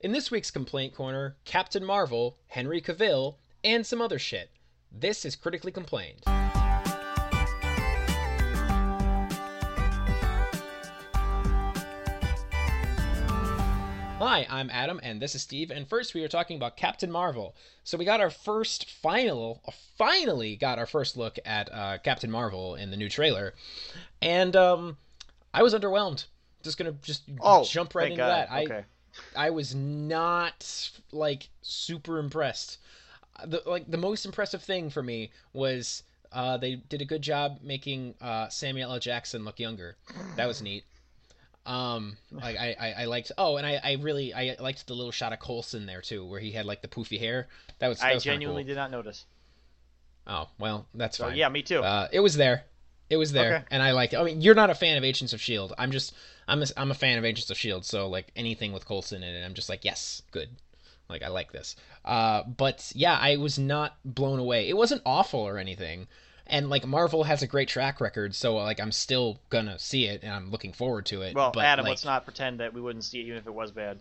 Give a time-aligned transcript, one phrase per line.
[0.00, 4.50] In this week's Complaint Corner, Captain Marvel, Henry Cavill, and some other shit.
[4.90, 6.22] This is Critically Complained.
[14.22, 15.70] Hi, I'm Adam, and this is Steve.
[15.70, 17.54] And first, we are talking about Captain Marvel.
[17.84, 19.62] So we got our first final,
[19.96, 23.54] finally got our first look at uh, Captain Marvel in the new trailer,
[24.20, 24.98] and um,
[25.54, 26.26] I was underwhelmed.
[26.62, 28.28] Just gonna just Oh, jump right into God.
[28.48, 28.62] that.
[28.64, 28.74] Okay.
[28.78, 28.84] I
[29.50, 32.78] was not like super impressed.
[33.46, 36.02] The like the most impressive thing for me was
[36.32, 38.98] uh, they did a good job making uh, Samuel L.
[38.98, 39.96] Jackson look younger.
[40.36, 40.84] That was neat.
[41.66, 43.32] Um, like I, I, I liked.
[43.38, 46.40] Oh, and I, I really I liked the little shot of Coulson there too, where
[46.40, 47.48] he had like the poofy hair.
[47.78, 47.98] That was.
[48.00, 48.68] That I was genuinely cool.
[48.68, 49.24] did not notice.
[50.26, 51.36] Oh well, that's So fine.
[51.36, 51.80] yeah, me too.
[51.80, 52.64] Uh, it was there.
[53.10, 53.64] It was there, Okay.
[53.72, 54.18] and I liked it.
[54.18, 55.74] I mean, you're not a fan of Agents of Shield.
[55.76, 56.14] I'm just,
[56.48, 57.84] I'm a, I'm a fan of Agents of Shield.
[57.84, 60.48] So like anything with Coulson in it, I'm just like, yes, good.
[61.08, 61.74] Like I like this.
[62.04, 64.68] Uh, but yeah, I was not blown away.
[64.68, 66.06] It wasn't awful or anything.
[66.46, 70.22] And like Marvel has a great track record, so like I'm still gonna see it,
[70.22, 71.34] and I'm looking forward to it.
[71.34, 73.54] well, but, Adam, like, let's not pretend that we wouldn't see it even if it
[73.54, 73.98] was bad.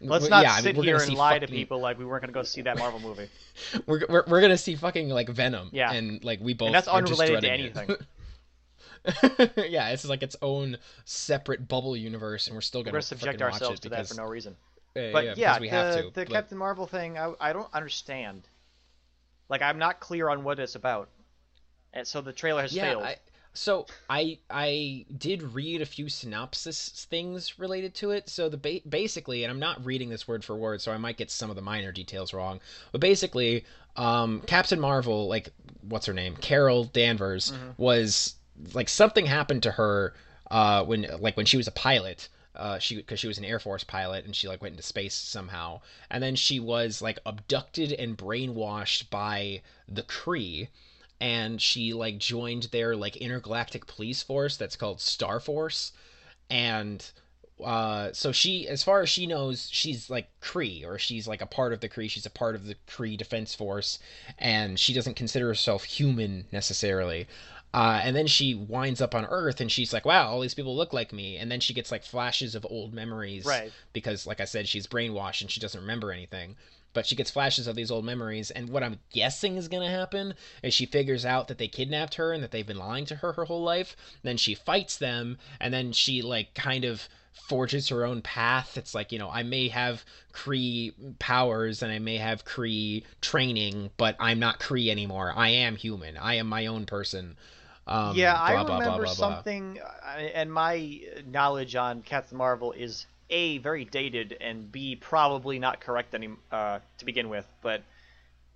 [0.00, 2.32] Let's not yeah, I mean, sit here and lie to people like we weren't going
[2.32, 3.28] to go see that Marvel movie.
[3.86, 5.70] We're, we're, we're gonna see fucking like Venom.
[5.72, 5.92] Yeah.
[5.92, 6.72] And like we both.
[6.72, 7.96] that's are just unrelated to anything.
[9.70, 13.52] yeah, it's like its own separate bubble universe, and we're still gonna, subject frickin' watch
[13.54, 14.56] ourselves to that for no reason.
[14.96, 16.02] uh, But yeah, yeah, because we the, have to.
[16.02, 18.42] the but- Captain Marvel thing, I, I don't understand.
[19.48, 21.10] Like, I'm not clear on what it's about.
[21.92, 23.02] And so the trailer has yeah, failed.
[23.04, 23.16] I,
[23.54, 28.28] so I I did read a few synopsis things related to it.
[28.28, 31.16] So the ba- basically, and I'm not reading this word for word, so I might
[31.16, 32.60] get some of the minor details wrong.
[32.92, 33.64] But basically,
[33.96, 35.50] um, Captain Marvel, like
[35.82, 38.34] what's her name, Carol Danvers, was
[38.72, 40.14] like something happened to her
[40.50, 42.28] uh, when like when she was a pilot.
[42.56, 45.14] Uh, she because she was an Air Force pilot and she like went into space
[45.14, 45.80] somehow,
[46.10, 50.68] and then she was like abducted and brainwashed by the Kree,
[51.20, 55.92] and she like joined their like intergalactic police force that's called Star Force,
[56.50, 57.04] and
[57.62, 61.46] uh, so she, as far as she knows, she's like Kree, or she's like a
[61.46, 62.10] part of the Kree.
[62.10, 63.98] She's a part of the Kree Defense Force,
[64.38, 67.26] and she doesn't consider herself human necessarily.
[67.72, 70.76] Uh, and then she winds up on Earth, and she's like, "Wow, all these people
[70.76, 73.72] look like me." And then she gets like flashes of old memories, Right.
[73.92, 76.56] Because, like I said, she's brainwashed and she doesn't remember anything.
[76.94, 80.34] But she gets flashes of these old memories, and what I'm guessing is gonna happen
[80.62, 83.32] is she figures out that they kidnapped her and that they've been lying to her
[83.32, 83.96] her whole life.
[84.22, 88.78] Then she fights them, and then she like kind of forges her own path.
[88.78, 93.90] It's like, you know, I may have Kree powers and I may have Kree training,
[93.96, 95.32] but I'm not Kree anymore.
[95.34, 96.16] I am human.
[96.16, 97.36] I am my own person.
[97.86, 99.78] Um, yeah, I blah, blah, remember blah, blah, something,
[100.32, 106.14] and my knowledge on Captain Marvel is a very dated and b probably not correct
[106.14, 107.46] any uh, to begin with.
[107.62, 107.82] But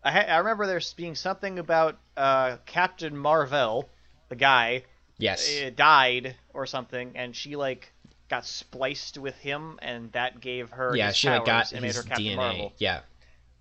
[0.05, 3.89] I, ha- I remember there's being something about uh, Captain Marvel,
[4.29, 4.85] the guy,
[5.19, 5.49] Yes.
[5.63, 7.93] uh, died or something, and she like
[8.29, 11.89] got spliced with him, and that gave her yeah, she like got powers and made
[11.89, 12.37] his her Captain DNA.
[12.37, 12.73] Marvel.
[12.79, 13.01] Yeah.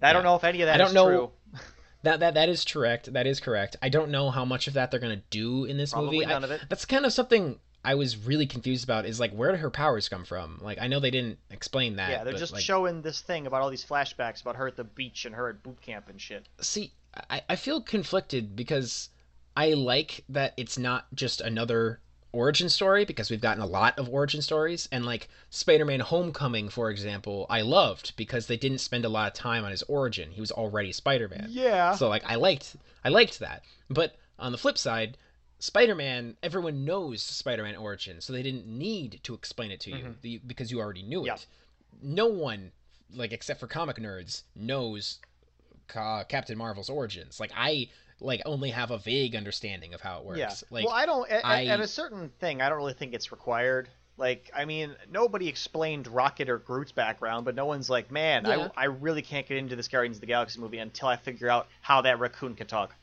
[0.01, 1.31] I don't know if any of that I don't is know- true.
[2.03, 3.12] That that that is correct.
[3.13, 3.75] That is correct.
[3.81, 6.25] I don't know how much of that they're gonna do in this Probably movie.
[6.28, 6.62] I- none of it.
[6.69, 9.06] That's kind of something I was really confused about.
[9.06, 10.59] Is like where do her powers come from?
[10.62, 12.09] Like I know they didn't explain that.
[12.12, 14.75] Yeah, they're but, just like, showing this thing about all these flashbacks about her at
[14.75, 16.48] the beach and her at boot camp and shit.
[16.59, 16.92] see
[17.30, 19.09] I, I feel conflicted because
[19.56, 22.00] i like that it's not just another
[22.31, 26.92] origin story because we've gotten a lot of origin stories and like spider-man homecoming for
[26.92, 30.42] example i loved because they didn't spend a lot of time on his origin he
[30.42, 31.96] was already spider-man Yeah.
[31.96, 35.18] so like i liked i liked that but on the flip side
[35.59, 40.12] spider-man everyone knows spider-man origin so they didn't need to explain it to you mm-hmm.
[40.22, 41.34] the- because you already knew Yeah.
[41.35, 41.45] it
[42.01, 42.72] no one
[43.13, 45.19] like except for comic nerds knows
[45.88, 47.40] Ca- Captain Marvel's origins.
[47.40, 50.40] Like I like only have a vague understanding of how it works.
[50.40, 50.53] yeah.
[50.69, 51.29] Like well, I don't.
[51.29, 53.89] At, I- at a certain thing, I don't really think it's required.
[54.18, 58.69] Like, I mean, nobody explained Rocket or Groot's background, but no one's like, man, Yeah.
[58.75, 61.50] I, I really can't get into this Guardians of the Galaxy movie until I figure
[61.50, 62.95] out how that raccoon can talk.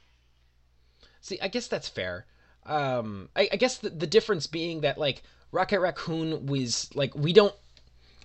[1.21, 2.27] see, I guess that's fair.
[2.67, 5.23] Um, I, I guess the, the difference being that like
[5.53, 7.55] Rocket Raccoon was like we don't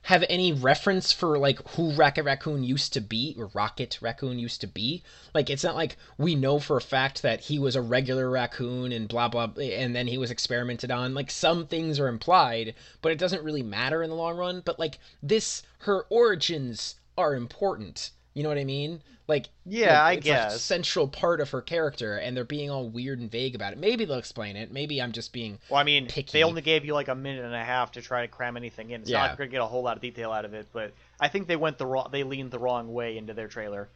[0.04, 4.62] have any reference for like who Rocket Raccoon used to be or Rocket Raccoon used
[4.62, 5.04] to be.
[5.34, 8.92] Like it's not like we know for a fact that he was a regular raccoon
[8.92, 11.14] and blah blah and then he was experimented on.
[11.14, 14.62] Like some things are implied, but it doesn't really matter in the long run.
[14.64, 18.12] But like this her origins are important.
[18.34, 19.02] You know what I mean?
[19.30, 20.56] Like Yeah, I like, it's guess.
[20.56, 23.80] a central part of her character, and they're being all weird and vague about it.
[23.80, 24.72] Maybe they'll explain it.
[24.72, 26.32] Maybe I'm just being Well, I mean, picky.
[26.34, 28.90] they only gave you like a minute and a half to try to cram anything
[28.90, 29.02] in.
[29.02, 29.22] It's not Yeah.
[29.22, 31.48] like you're gonna get a whole lot of detail out of it, but I think
[31.48, 32.10] they went the wrong.
[32.12, 33.88] They leaned the wrong way into their trailer.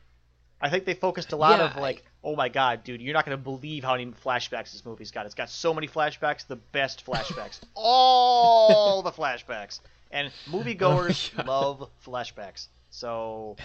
[0.62, 3.25] I think they focused a lot Yeah, of like, oh my god, dude, you're not
[3.25, 5.25] gonna believe how many flashbacks this movie's got.
[5.25, 9.80] It's got so many flashbacks, the best flashbacks, all the flashbacks,
[10.12, 12.68] and oh moviegoers Oh love flashbacks.
[12.91, 13.57] So,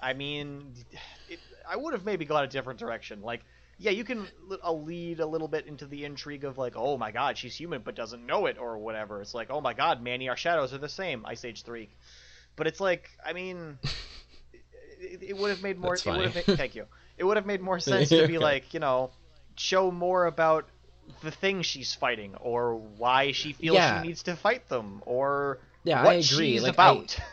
[0.00, 0.72] I mean,
[1.28, 1.38] it,
[1.68, 3.22] I would have maybe gone a different direction.
[3.22, 3.42] Like,
[3.78, 4.26] yeah, you can
[4.64, 7.82] uh, lead a little bit into the intrigue of like, oh my god, she's human
[7.82, 9.20] but doesn't know it or whatever.
[9.20, 11.24] It's like, oh my god, Manny, our shadows are the same.
[11.26, 11.88] Ice Age three,
[12.56, 13.78] but it's like, I mean,
[15.00, 15.94] it, it would have made more.
[15.94, 16.86] It would have made, thank you.
[17.18, 19.10] It would have made more sense to be like, you know,
[19.56, 20.66] show more about
[21.22, 24.02] the thing she's fighting or why she feels Yeah.
[24.02, 26.52] she needs to fight them or Yeah, what I agree.
[26.54, 27.18] she's Like, I- about.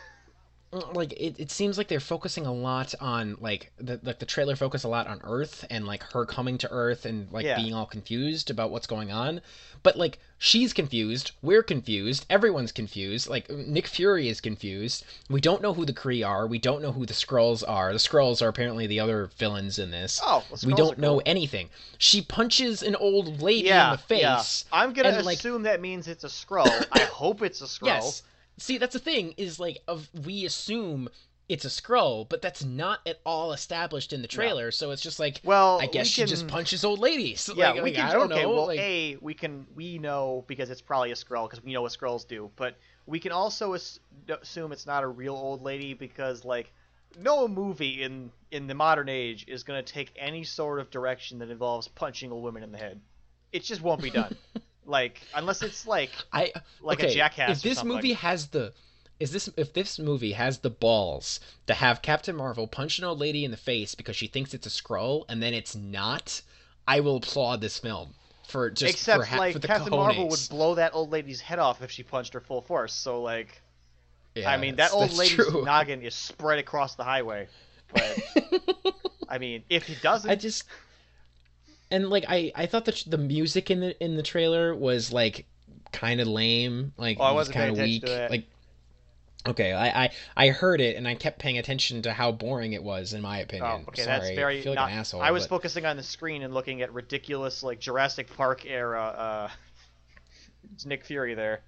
[0.74, 4.26] Mm, like it, it seems like they're focusing a lot on like the like the
[4.26, 7.56] trailer focused a lot on Earth and like her coming to Earth and like Yeah.
[7.56, 9.40] being all confused about what's going on.
[9.84, 13.28] But like she's confused, we're confused, everyone's confused.
[13.28, 15.04] Like Nick Fury is confused.
[15.30, 16.46] We don't know who the Kree are.
[16.46, 17.92] We don't know who the Skrulls are.
[17.92, 20.20] The Skrulls are apparently the other villains in this.
[20.24, 21.22] Oh, the we don't know cool.
[21.26, 21.68] anything.
[21.98, 24.20] She punches an old lady yeah, in the face.
[24.72, 24.78] yeah.
[24.80, 26.86] I'm gonna and, like- assume that means it's a Skrull.
[26.90, 27.84] I hope it's a Skrull.
[27.94, 28.22] Yes.
[28.58, 31.08] See, that's the thing is like of we assume
[31.48, 34.70] it's a Skrull, but that's not at all established in the trailer.
[34.70, 37.50] So it's just like, Well, I guess we she just punches old ladies.
[37.56, 38.08] Yeah, like, we like, can.
[38.08, 38.50] I don't okay, know.
[38.50, 41.82] well, like, a we can we know because it's probably a Skrull because we know
[41.82, 45.92] what Skrulls do, but we can also as- assume it's not a real old lady
[45.92, 46.72] because like
[47.20, 51.38] no movie in in the modern age is going to take any sort of direction
[51.40, 53.00] that involves punching a woman in the head.
[53.52, 54.34] It just won't be done.
[54.86, 58.72] like unless it's like I like a okay, jackass If this movie has the
[59.20, 63.18] is this if this movie has the balls to have Captain Marvel punch an old
[63.20, 66.42] lady in the face because she thinks it's a Skrull and then it's not,
[66.86, 68.14] I will applaud this film
[68.46, 69.96] for just except for, ha- like for the Captain cojones.
[69.96, 72.92] Marvel would blow that old lady's head off if she punched her full force.
[72.92, 73.60] So like
[74.34, 75.64] Yeah, I mean that old lady's true.
[75.64, 77.48] noggin is spread across the highway.
[77.92, 78.18] But
[79.28, 80.64] I mean if he doesn't I just
[81.94, 85.46] and like I I thought that the music in the in the trailer was like
[85.92, 88.04] kind of lame, like Oh, I was kind of weak.
[88.06, 88.46] Like
[89.46, 92.82] okay, I, I I heard it and I kept paying attention to how boring it
[92.82, 93.82] was in my opinion.
[93.84, 94.58] Oh, okay, Sorry, that's very.
[94.58, 95.22] I feel like not- an asshole.
[95.22, 99.02] I was but- focusing on the screen and looking at ridiculous, like Jurassic Park era.
[99.02, 99.48] Uh,
[100.86, 101.60] Nick Fury there,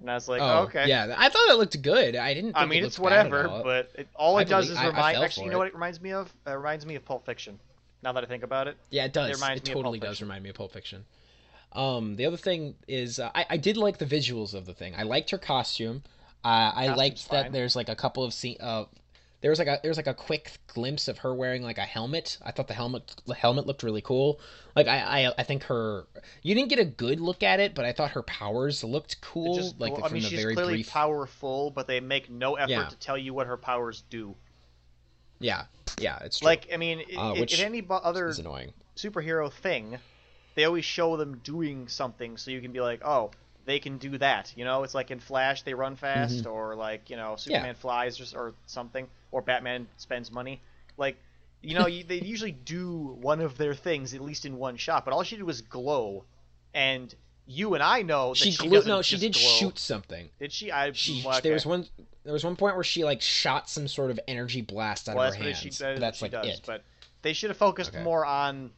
[0.00, 0.86] and I was like, oh, okay.
[0.88, 2.16] Yeah, I thought it looked good.
[2.16, 2.52] I didn't.
[2.52, 4.66] Think I mean, it it's looked bad at whatever, but it, all I it does
[4.66, 5.14] believe- is I- I remind.
[5.14, 5.58] fell actually, you know it.
[5.58, 6.32] what it reminds me of?
[6.46, 7.58] It reminds me of Pulp Fiction.
[8.02, 9.30] Now that I think about it, Yeah, it does.
[9.30, 11.04] It, reminds me of Pulp totally does remind me of Pulp Fiction.
[11.72, 14.94] Um, the other thing is, uh, I, I did like the visuals of the thing.
[14.96, 16.02] I liked her costume.
[16.44, 18.56] Uh, I Costume's liked that there's like a couple of scene.
[18.60, 18.84] Uh,
[19.42, 22.38] there was like a there's like a quick glimpse of her wearing like a helmet.
[22.42, 24.40] I thought the helmet the helmet looked really cool.
[24.76, 26.06] Like I I, I think her
[26.42, 29.56] you didn't get a good look at it, but I thought her powers looked cool.
[29.56, 29.80] just.
[29.80, 30.90] like well, I from mean, the she's very clearly brief.
[30.90, 32.84] powerful, but they make no effort Yeah.
[32.84, 34.36] to tell you what her powers do.
[35.42, 35.64] Yeah,
[35.98, 36.46] yeah, it's true.
[36.46, 38.32] Like, I mean, i Uh, in any other
[38.96, 39.98] superhero thing,
[40.54, 43.30] they always show them doing something so you can be like, oh,
[43.64, 44.52] they can do that.
[44.56, 48.34] You know, it's like in Flash, they run fast, or like, you know, Superman flies
[48.34, 50.60] or, or something, or Batman spends money.
[50.96, 51.16] Like,
[51.62, 55.04] you know, you, they usually do one of their things at least in one shot,
[55.04, 56.24] but all she did was glow.
[56.74, 57.14] And
[57.46, 59.42] you and I know that She, she, glu- doesn't no, she did glow.
[59.42, 60.30] shoot something.
[60.38, 60.70] Did she?
[60.70, 61.86] I She well, there was one
[62.24, 65.28] there was one point where she like shot some sort of energy blast out well,
[65.28, 65.58] of her hands.
[65.58, 66.58] she, that that's what like she does.
[66.60, 66.64] it.
[66.66, 66.84] But
[67.22, 68.02] they should have focused Okay.
[68.02, 68.70] more on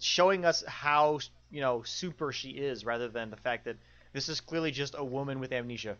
[0.00, 3.76] showing us how you know super she is, rather than the fact that
[4.12, 5.96] this is clearly just a woman with amnesia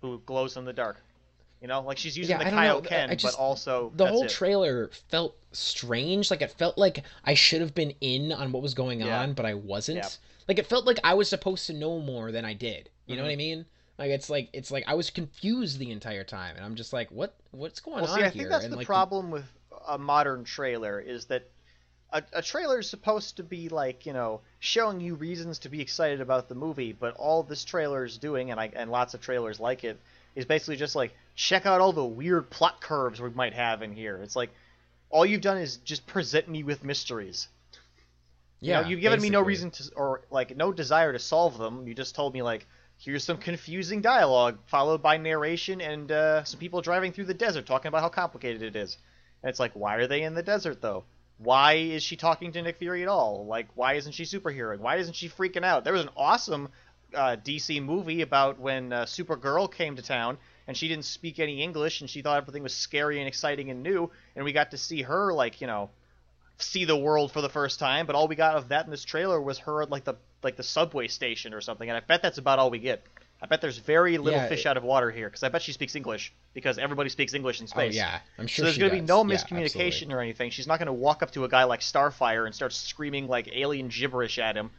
[0.00, 1.02] who glows in the dark.
[1.60, 2.80] You know, like she's using Yeah, the don't know.
[2.82, 4.30] Kaioken, I just- but also the whole it.
[4.30, 6.30] trailer felt strange.
[6.30, 9.22] Like it felt like I should have been in on what was going Yeah.
[9.22, 9.98] on, but I wasn't.
[9.98, 10.08] Yeah.
[10.48, 12.90] Like it felt like I was supposed to know more than I did.
[13.06, 13.26] You know Mhm.
[13.26, 13.66] what I mean?
[13.98, 17.10] Like it's like it's like I was confused the entire time, and I'm just like,
[17.10, 18.30] what what's going Well, on see, I here?
[18.30, 19.46] think that's and the like problem with
[19.86, 21.48] a modern trailer is that
[22.12, 25.80] a, a trailer is supposed to be like you know showing you reasons to be
[25.80, 29.20] excited about the movie, but all this trailer is doing, and I and lots of
[29.20, 30.00] trailers like it,
[30.34, 33.92] is basically just like check out all the weird plot curves we might have in
[33.92, 34.16] here.
[34.22, 34.50] It's like
[35.10, 37.48] all you've done is just present me with mysteries.
[38.64, 41.58] You yeah, know, you've given me no reason to, or like no desire to solve
[41.58, 41.86] them.
[41.86, 42.66] You just told me like,
[42.96, 47.66] here's some confusing dialogue followed by narration and uh, some people driving through the desert
[47.66, 48.96] talking about how complicated it is.
[49.42, 51.04] And it's like, why are they in the desert though?
[51.36, 53.44] Why is she talking to Nick Fury at all?
[53.44, 54.78] Like, why isn't she superheroing?
[54.78, 55.84] Why isn't she freaking out?
[55.84, 56.70] There was an awesome
[57.14, 61.62] uh, DC movie about when uh, Supergirl came to town and she didn't speak any
[61.62, 64.78] English, and she thought everything was scary and exciting and new, and we got to
[64.78, 65.90] see her like you know
[66.58, 68.06] see the world for the first time.
[68.06, 70.56] But all we got of that in this trailer was her at like the like
[70.56, 73.02] the subway station or something, and I bet that's about all we get.
[73.42, 75.60] I bet there's very little Yeah, fish it- out of water here because I bet
[75.62, 77.76] she speaks English because everybody speaks English in space.
[77.78, 77.96] Oh space.
[77.96, 78.64] yeah, I'm So sure.
[78.64, 80.14] there's going to be no miscommunication absolutely.
[80.14, 80.50] or anything.
[80.50, 83.48] She's not going to walk up to a guy like Starfire and start screaming like
[83.54, 84.70] alien gibberish at him.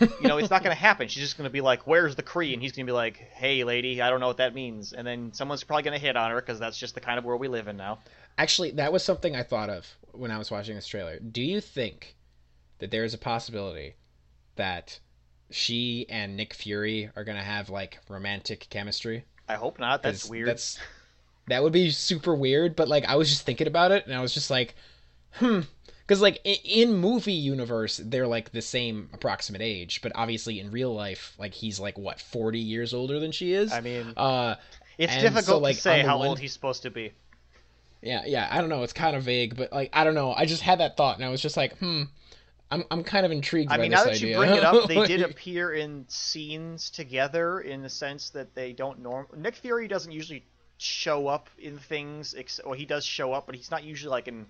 [0.00, 1.08] you know, it's not going to happen.
[1.08, 3.16] She's just going to be like, "Where's the Kree?" And he's going to be like,
[3.16, 6.16] "Hey, lady, I don't know what that means." And then someone's probably going to hit
[6.16, 7.98] on her because that's just the kind of world we live in now.
[8.38, 11.18] Actually, that was something I thought of when I was watching this trailer.
[11.18, 12.16] Do you think
[12.78, 13.96] that there is a possibility
[14.56, 15.00] that
[15.50, 19.24] she and Nick Fury are gonna have like romantic chemistry?
[19.48, 20.02] I hope not.
[20.02, 20.48] That's weird.
[20.48, 20.78] That's
[21.48, 22.76] that would be super weird.
[22.76, 24.74] But like, I was just thinking about it, and I was just like,
[25.32, 25.60] hmm.
[26.06, 30.94] Because like in movie universe, they're like the same approximate age, but obviously in real
[30.94, 33.72] life, like he's like what forty years older than she is.
[33.72, 34.54] I mean, uh,
[34.96, 37.12] it's difficult so, like, to say how one- old he's supposed to be.
[38.02, 38.82] Yeah, yeah, I don't know.
[38.82, 40.32] It's kind of vague, but like I don't know.
[40.32, 42.04] I just had that thought, and I was just like, hmm.
[42.70, 43.72] I'm I'm kind of intrigued.
[43.72, 44.30] I by mean, this now that idea.
[44.30, 48.72] you bring it up, they did appear in scenes together in the sense that they
[48.72, 49.26] don't norm.
[49.36, 50.44] Nick Fury doesn't usually
[50.76, 54.28] show up in things, ex- well, he does show up, but he's not usually like
[54.28, 54.46] in.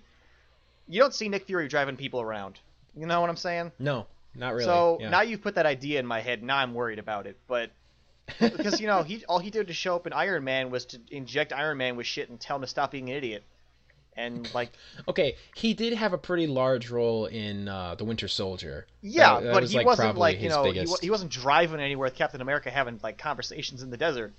[0.87, 2.59] You don't see Nick Fury driving people around.
[2.95, 3.71] You know what I'm saying?
[3.79, 4.65] No, not really.
[4.65, 5.09] So yeah.
[5.09, 6.43] now you've put that idea in my head.
[6.43, 7.71] Now I'm worried about it, but
[8.39, 10.99] because you know he all he did to show up in Iron Man was to
[11.11, 13.43] inject Iron Man with shit and tell him to stop being an idiot.
[14.17, 14.71] And like,
[15.07, 18.85] okay, he did have a pretty large role in uh, the Winter Soldier.
[19.01, 21.09] yeah, That- that but was, he like, wasn't like you know he, biggest- wa- he
[21.09, 24.33] wasn't driving anywhere with Captain America having like conversations in the desert.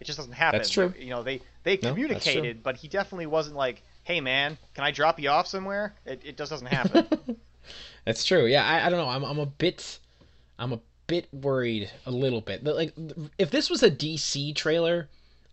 [0.00, 0.58] It just doesn't happen.
[0.58, 0.92] That's true.
[0.98, 4.90] You know they they No, communicated, but he definitely wasn't like, hey man, can I
[4.90, 5.94] drop you off somewhere?
[6.04, 7.06] It, it just doesn't happen.
[8.04, 8.44] That's true.
[8.46, 9.08] Yeah, I, I don't know.
[9.08, 10.00] I'm I'm a bit
[10.58, 12.62] I'm a bit worried a little bit.
[12.64, 12.94] But, Like
[13.38, 15.08] if this was a DC trailer,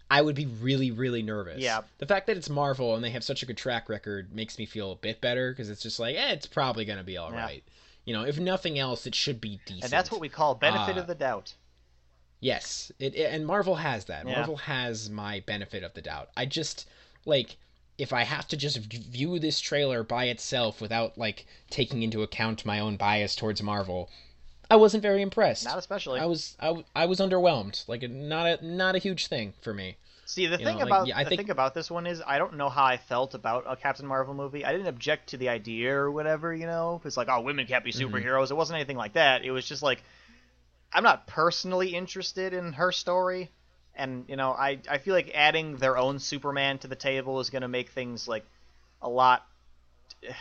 [0.09, 1.59] I would be really really nervous.
[1.59, 1.81] Yeah.
[1.99, 4.65] The fact that it's Marvel and they have such a good track record makes me
[4.65, 7.63] feel a bit better because it's just like, eh, it's probably gonna be all right.
[7.65, 7.71] Yeah.
[8.05, 9.83] You know, if nothing else, it should be decent.
[9.85, 11.53] and that's what we call benefit Uh, of the doubt.
[12.39, 14.25] Yes, it, it- and Marvel has that.
[14.27, 14.35] Yeah.
[14.37, 16.29] Marvel has my benefit of the doubt.
[16.35, 16.87] I just
[17.25, 17.57] like
[17.97, 22.65] if I have to just view this trailer by itself without like taking into account
[22.65, 24.09] my own bias towards Marvel,
[24.71, 25.65] I wasn't very impressed.
[25.65, 26.19] Not especially.
[26.19, 26.55] I was
[26.95, 27.87] I was underwhelmed.
[27.87, 29.97] Like not a not a huge thing for me.
[30.25, 32.07] See, the You thing know, like, about yeah, I the think- thing about this one
[32.07, 34.63] is I don't know how I felt about a Captain Marvel movie.
[34.63, 37.01] I didn't object to the idea or whatever, you know.
[37.03, 38.15] It's like, oh, women can't be Mm-hmm.
[38.15, 38.49] superheroes.
[38.49, 39.43] It wasn't anything like that.
[39.43, 40.01] It was just like
[40.93, 43.51] I'm not personally interested in her story,
[43.93, 47.49] and you know, I I feel like adding their own Superman to the table is
[47.49, 48.45] going to make things like
[49.01, 49.45] a lot
[50.23, 50.31] eh,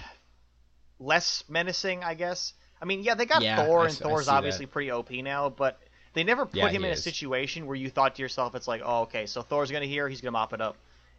[1.00, 2.52] less menacing, I guess.
[2.80, 4.34] I mean, yeah, they got Yeah, Thor, I and I Thor's see that.
[4.36, 5.78] obviously pretty OP now, but
[6.14, 8.82] they never put Yeah, him in a situation where you thought to yourself, it's like,
[8.84, 10.76] oh, okay, so Thor's gonna hear, he's gonna mop it up,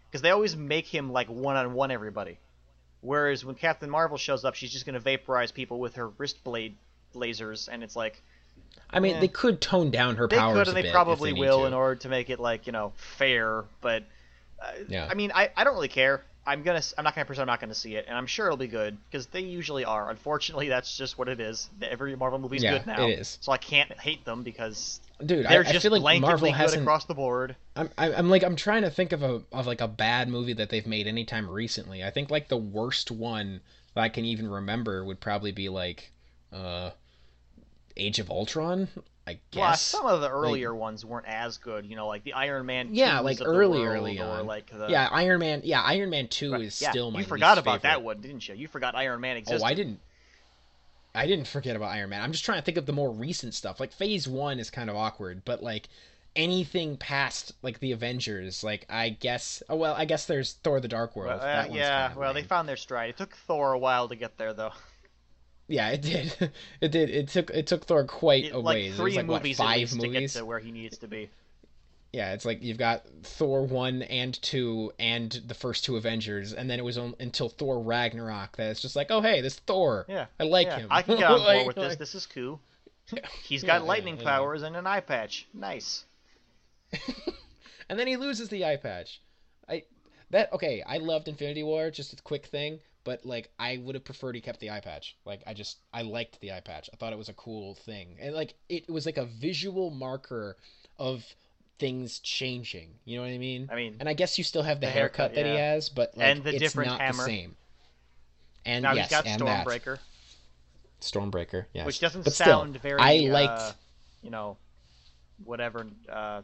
[0.09, 2.39] because they always make him like one on one everybody.
[3.01, 6.75] Whereas when Captain Marvel shows up, she's just gonna vaporize people with her wrist blade
[7.15, 8.21] lasers, and it's like
[8.89, 9.19] I mean, Yeah.
[9.21, 11.65] they could tone down her they powers could and they probably need will to.
[11.65, 13.65] in order to make it like you know fair.
[13.81, 14.03] But
[14.61, 15.07] uh, Yeah.
[15.09, 16.23] I mean, I, I don't really care.
[16.45, 18.57] I'm gonna I'm not gonna pretend I'm not gonna see it, and I'm sure it'll
[18.57, 20.09] be good because they usually are.
[20.09, 21.69] Unfortunately, that's just what it is.
[21.81, 23.37] Every Marvel movie's Yeah, good now, it is.
[23.41, 26.81] so I can't hate them because Dude, I, they're I just feel like Marvel hasn't.
[26.81, 27.55] across the board.
[27.75, 30.53] I'm, I'm I'm like I'm trying to think of a of like a bad movie
[30.53, 32.03] that they've made anytime recently.
[32.03, 33.61] I think like the worst one
[33.93, 36.11] that I can even remember would probably be like
[36.51, 36.89] uh
[37.97, 38.87] Age of Ultron,
[39.55, 41.85] I Well, some of the earlier ones weren't as good.
[41.85, 42.89] You know, like the Iron Man.
[42.91, 44.45] yeah, like early early or on.
[44.45, 45.61] like the yeah, Iron Man.
[45.63, 47.37] Yeah, Iron Man 2 Right, is yeah, still my favorite.
[47.37, 48.55] You forgot about that one, didn't you?
[48.55, 49.63] You forgot Iron Man existed.
[49.63, 49.99] Oh, I didn't
[51.13, 52.21] I didn't forget about Iron Man.
[52.21, 53.79] I'm just trying to think of the more recent stuff.
[53.79, 55.89] Like Phase 1 is kind of awkward, but like
[56.35, 60.87] anything past like the Avengers, like I guess oh well, I guess there's Thor the
[60.87, 61.29] Dark World.
[61.29, 63.09] Well, uh, that one's yeah, well, they found their stride.
[63.09, 64.73] It took Thor a while to get there, though.
[65.71, 66.51] Yeah, it did.
[66.81, 67.09] It did.
[67.09, 68.95] It took it took Thor quite It- a like ways.
[68.95, 70.01] three it was like movies what, five movies.
[70.01, 71.29] to get to where he needs to be.
[72.13, 76.69] Yeah, it's like you've got Thor one and two and the first two Avengers, and
[76.69, 80.05] then it was on, until Thor Ragnarok that it's just like, oh hey, this Thor.
[80.09, 80.87] Yeah, I like yeah, him.
[80.91, 81.89] I can get on board Like- with this.
[81.89, 82.59] like- This is cool.
[83.43, 84.23] He's got yeah, lightning yeah.
[84.23, 85.47] powers and an eye patch.
[85.53, 86.03] Nice.
[87.89, 89.21] and then he loses the eye patch.
[89.69, 89.83] I
[90.31, 90.83] that okay.
[90.85, 91.91] I loved Infinity War.
[91.91, 95.15] Just a quick thing, but like I would have preferred he kept the eye patch.
[95.25, 96.89] Like I just I liked the eye patch.
[96.93, 100.57] I thought it was a cool thing, and like it was like a visual marker
[100.99, 101.25] of
[101.79, 102.89] things changing.
[103.05, 103.69] You know what I mean?
[103.71, 105.89] I mean, and I guess you still have the, the haircut, haircut, that he has,
[105.89, 107.17] but like And the it's different not hammer.
[107.17, 107.55] the same.
[108.65, 109.65] And now yes, he's got and that.
[109.65, 109.97] Stormbreaker,
[111.01, 111.85] Stormbreaker, yes.
[111.85, 112.99] which doesn't but sound still, very.
[112.99, 113.59] I liked.
[113.61, 113.71] uh,
[114.21, 114.57] you know,
[115.43, 115.87] whatever.
[116.07, 116.43] Uh,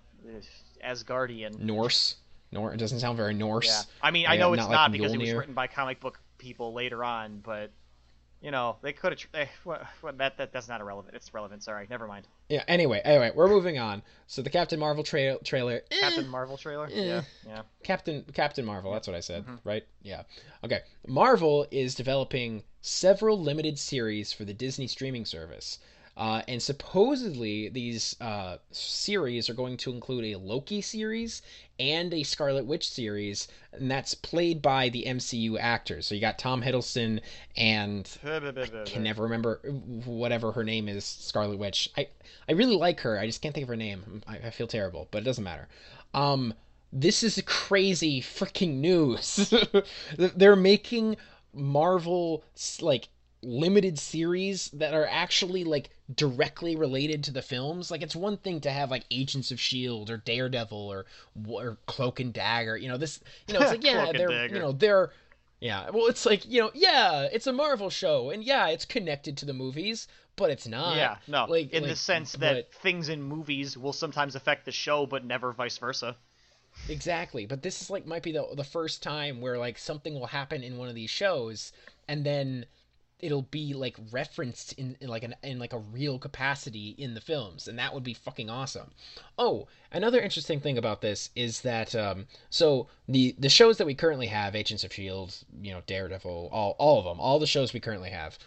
[0.84, 1.60] Asgardian.
[1.60, 2.16] Norse.
[2.52, 3.68] Nor it doesn't sound very Norse.
[3.68, 5.68] Yeah, I mean, I Yeah, know it's not not, like because it was written by
[5.68, 7.72] comic book people later on, but
[8.42, 9.20] you know, they could have.
[9.20, 11.16] Tr- eh, what, what, that, that that's not irrelevant.
[11.16, 11.64] It's relevant.
[11.64, 12.28] Sorry, never mind.
[12.50, 12.64] Yeah.
[12.68, 14.04] Anyway, anyway, we're moving on.
[14.28, 15.82] So the Captain Marvel tra- trailer.
[15.90, 16.86] eh, Captain Marvel trailer.
[16.86, 16.90] eh.
[17.04, 17.62] Yeah, yeah.
[17.84, 18.92] Captain Captain Marvel.
[18.92, 19.56] That's what I said, Mm-hmm.
[19.68, 19.84] right?
[20.04, 20.22] Yeah.
[20.64, 20.82] Okay.
[21.08, 25.80] Marvel is developing several limited series for the Disney streaming service.
[26.18, 31.44] Uh, and supposedly these uh, series are going to include a Loki series
[31.80, 36.08] and a Scarlet Witch series, and that's played by the MCU actors.
[36.08, 37.22] So you got Tom Hiddleston
[37.56, 39.58] and I can never remember
[40.06, 41.92] whatever her name is, Scarlet Witch.
[41.96, 42.08] I
[42.50, 43.20] I really like her.
[43.20, 44.24] I just can't think of her name.
[44.28, 45.68] I, I feel terrible, but it doesn't matter.
[46.16, 46.56] Um,
[46.92, 49.54] this is crazy freaking news.
[50.18, 51.18] They're making
[51.54, 52.44] Marvel
[52.82, 53.10] like
[53.44, 57.92] limited series that are actually like directly related to the films.
[57.92, 61.06] Like it's one thing to have like Agents of Shield or Daredevil or
[61.48, 62.78] or Cloak and Dagger.
[62.78, 63.20] You know this.
[63.48, 64.56] You know it's like yeah they're Dagger.
[64.56, 65.12] you know they're
[65.60, 65.90] yeah.
[65.90, 69.46] Well, it's like you know yeah it's a Marvel show and yeah it's connected to
[69.46, 70.96] the movies, but it's not.
[70.96, 71.46] yeah, no.
[71.46, 75.06] like in like, the sense but- that things in movies will sometimes affect the show,
[75.06, 76.16] but never vice versa.
[76.90, 80.28] Exactly, but this is like might be the the first time where like something will
[80.28, 81.74] happen in one of these shows,
[82.08, 82.66] and then
[83.20, 87.22] it'll be like referenced in, in like an in like a real capacity in the
[87.22, 88.92] films, and that would be fucking awesome.
[89.38, 93.96] Oh, another interesting thing about this is that um, so the the shows that we
[93.96, 97.74] currently have, Agents of Shield, you know, Daredevil, all all of them, all the shows
[97.74, 98.38] we currently have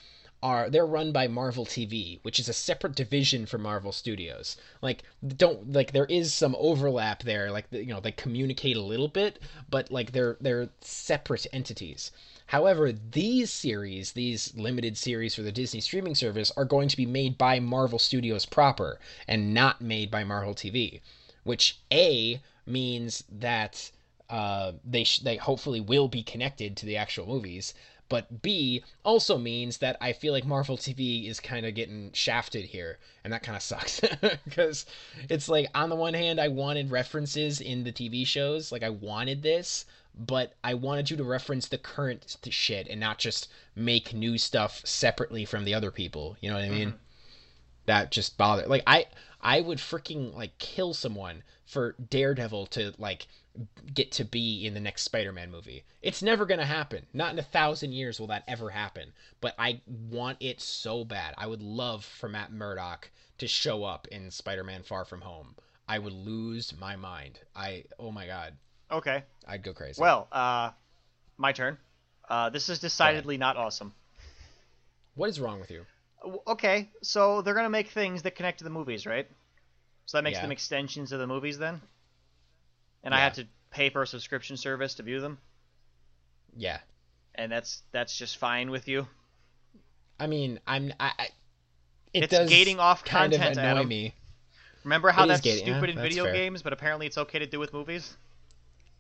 [0.43, 4.57] are they're run by Marvel TV, which is a separate division for Marvel Studios.
[4.81, 9.09] Like don't like there is some overlap there, like you know they communicate a little
[9.09, 12.11] bit, but like they're they're separate entities.
[12.51, 17.07] However, these series, these limited series for the Disney streaming service, are going to be
[17.07, 21.01] made by Marvel Studios proper and not made by Marvel TV,
[21.45, 23.93] which a means that
[24.29, 27.73] uh, they sh- they hopefully will be connected to the actual movies.
[28.09, 32.65] But B also means that I feel like Marvel TV is kind of getting shafted
[32.65, 34.01] here, and that kind of sucks
[34.45, 34.87] because
[35.29, 38.91] it's like on the one hand I wanted references in the TV shows, like I
[38.91, 44.13] wanted this, but I wanted you to reference the current shit and not just make
[44.13, 46.37] new stuff separately from the other people.
[46.41, 46.89] You know what I mean?
[46.89, 46.97] Mm-hmm.
[47.87, 48.69] That just bothered.
[48.69, 49.07] Like I
[49.41, 53.27] I would freaking like kill someone for Daredevil to like
[53.95, 55.85] get to be in the next Spider-Man movie.
[56.03, 57.07] It's never going to happen.
[57.13, 59.13] Not in a thousand years will that ever happen.
[59.41, 61.35] But I want it so bad.
[61.37, 65.57] I would love for Matt Murdock to show up in Spider-Man Far From Home.
[65.89, 67.41] I would lose my mind.
[67.57, 68.55] I oh my god.
[68.91, 69.23] Okay.
[69.47, 70.01] I'd go crazy.
[70.01, 70.71] Well, uh,
[71.37, 71.79] my turn.
[72.29, 73.93] Uh, this is decidedly not awesome.
[75.15, 75.85] what is wrong with you?
[76.47, 79.27] Okay, so they're gonna make things that connect to the movies, right?
[80.07, 80.43] So that makes Yeah.
[80.43, 81.81] them extensions of the movies, then.
[83.03, 83.25] And I Yeah.
[83.25, 85.39] have to pay for a subscription service to view them,
[86.57, 86.79] Yeah.
[87.35, 89.09] and that's that's just fine with you.
[90.19, 91.29] I mean, I'm I, I
[92.13, 93.89] it It's does gating off kind content, of annoy Adam.
[93.89, 94.15] me.
[94.85, 96.35] Remember how It is that's gating, yeah, stupid in that's video fair.
[96.35, 98.17] games, but apparently it's okay to do with movies?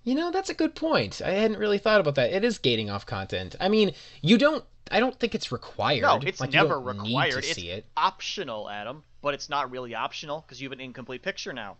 [0.02, 1.20] You know, that's a good point.
[1.22, 2.32] I hadn't really thought about that.
[2.32, 3.56] It is gating off content.
[3.60, 4.64] I mean, you don't.
[4.90, 6.02] I don't think it's required.
[6.02, 7.32] No, it's Like, you never required.
[7.32, 7.86] to It's see it.
[7.96, 11.76] optional, Adam, but it's not really optional because you have an incomplete picture now.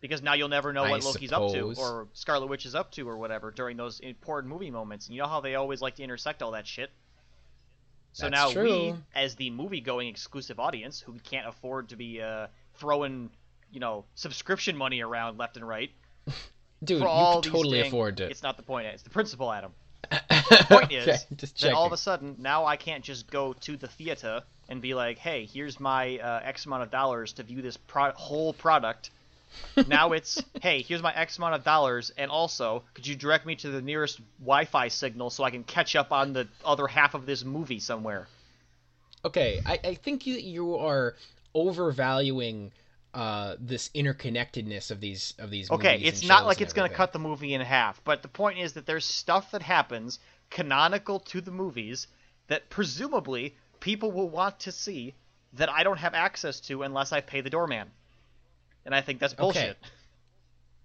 [0.00, 2.92] Because now you'll never know I what Loki's up to or Scarlet Witch is up
[2.92, 5.06] to or whatever during those important movie moments.
[5.06, 6.90] And you know how they always like to intersect all that shit.
[8.12, 12.46] So That's now we, as the movie-going exclusive audience who can't afford to be uh,
[12.74, 13.30] throwing,
[13.72, 15.90] you know, subscription money around left and right,
[16.82, 18.30] Dude, for you all could these totally dang- afford to.
[18.30, 18.86] It's not the point.
[18.86, 19.72] It's the principle, Adam.
[20.48, 23.52] The point is okay, just that all of a sudden now I can't just go
[23.52, 27.42] to the theater and be like, "Hey, here's my uh, X amount of dollars to
[27.42, 29.10] view this pro- whole product."
[29.88, 33.56] now it's, "Hey, here's my X amount of dollars, and also, could you direct me
[33.56, 37.26] to the nearest Wi-Fi signal so I can catch up on the other half of
[37.26, 38.26] this movie somewhere?"
[39.24, 41.14] Okay, I, I think you you are
[41.54, 42.72] overvaluing
[43.14, 45.70] uh, this interconnectedness of these of these.
[45.70, 48.58] Okay, it's not like it's going to cut the movie in half, but the point
[48.58, 50.18] is that there's stuff that happens
[50.50, 52.06] canonical to the movies
[52.48, 55.14] that presumably people will want to see
[55.54, 57.90] that I don't have access to unless I pay the doorman.
[58.84, 59.62] And I think that's bullshit.
[59.70, 59.78] Okay.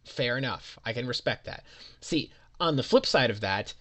[0.06, 0.78] Fair enough.
[0.84, 1.64] I can respect that.
[2.02, 3.74] See, on the flip side of that,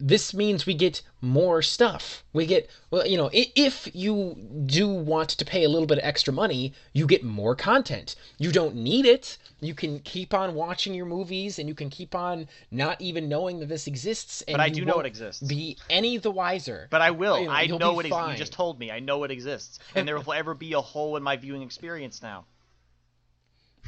[0.00, 2.24] this means we get more stuff.
[2.32, 6.04] We get, well, you know, if you do want to pay a little bit of
[6.04, 8.14] extra money, you get more content.
[8.38, 9.38] You don't need it.
[9.60, 13.58] You can keep on watching your movies and you can keep on not even knowing
[13.58, 14.42] that this exists.
[14.42, 15.42] And But I do know it exists.
[15.42, 16.86] Be any the wiser.
[16.90, 17.40] But I will.
[17.40, 18.30] You know, I know it exists.
[18.30, 18.92] You just told me.
[18.92, 19.80] I know it exists.
[19.94, 22.44] And there will ever be a hole in my viewing experience now.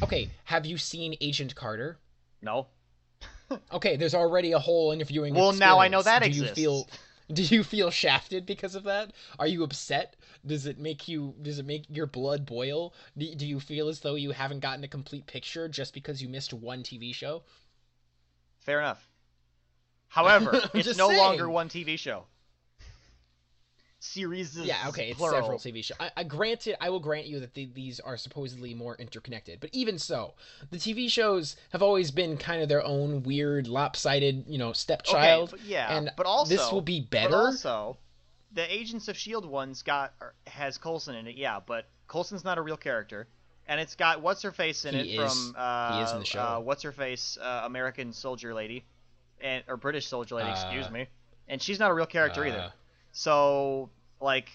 [0.03, 1.99] Okay, have you seen Agent Carter?
[2.43, 2.67] No.
[3.73, 5.35] Okay, there's already a whole interviewing.
[5.35, 6.37] Well, now I know that experience.
[6.37, 6.59] do exists.
[6.59, 6.89] You feel,
[7.35, 9.13] do you feel shafted because of that?
[9.39, 10.17] Are you upset?
[10.47, 11.35] Does it make you?
[11.43, 12.95] Does it make your blood boil?
[13.17, 16.29] Do, do you feel as though you haven't gotten a complete picture just because you
[16.29, 17.43] missed one TV show?
[18.61, 19.09] Fair enough.
[20.09, 21.19] However, it's no saying.
[21.19, 22.25] longer one TV show.
[24.03, 25.41] Series Yeah, okay, it's plural.
[25.43, 25.97] several TV shows.
[26.01, 29.69] I, I granted, I will grant you that the, these are supposedly more interconnected, but
[29.75, 30.35] even so,
[30.71, 35.51] the TV shows have always been kind of their own weird, lopsided, you know, stepchild.
[35.51, 37.37] Okay, but yeah, and but also this will be better.
[37.37, 37.99] also,
[38.53, 40.15] the Agents of Shield one's got
[40.47, 43.29] has Coulson in it, yeah, but Coulson's not a real character,
[43.69, 45.17] and it's got what's her face in He it is.
[45.17, 46.41] from uh, He is in the show.
[46.41, 48.83] Uh, what's her face, uh, American Soldier Lady,
[49.43, 51.07] and or British Soldier Lady, excuse Uh, me,
[51.49, 52.73] and she's not a real character Uh, either.
[53.13, 54.49] So like.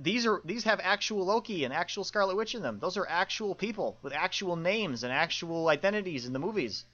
[0.00, 2.78] These are these have actual Loki and actual Scarlet Witch in them.
[2.78, 6.84] Those are actual people with actual names and actual identities in the movies.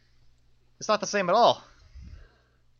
[0.78, 1.62] It's not the same at all.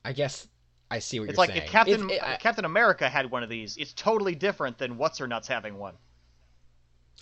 [0.03, 0.48] I guess
[0.90, 1.62] I see what It's you're like saying.
[1.64, 4.96] if Captain It's- it- I- Captain America had one of these, it's totally different than
[4.96, 5.92] What's Her Nuts having one.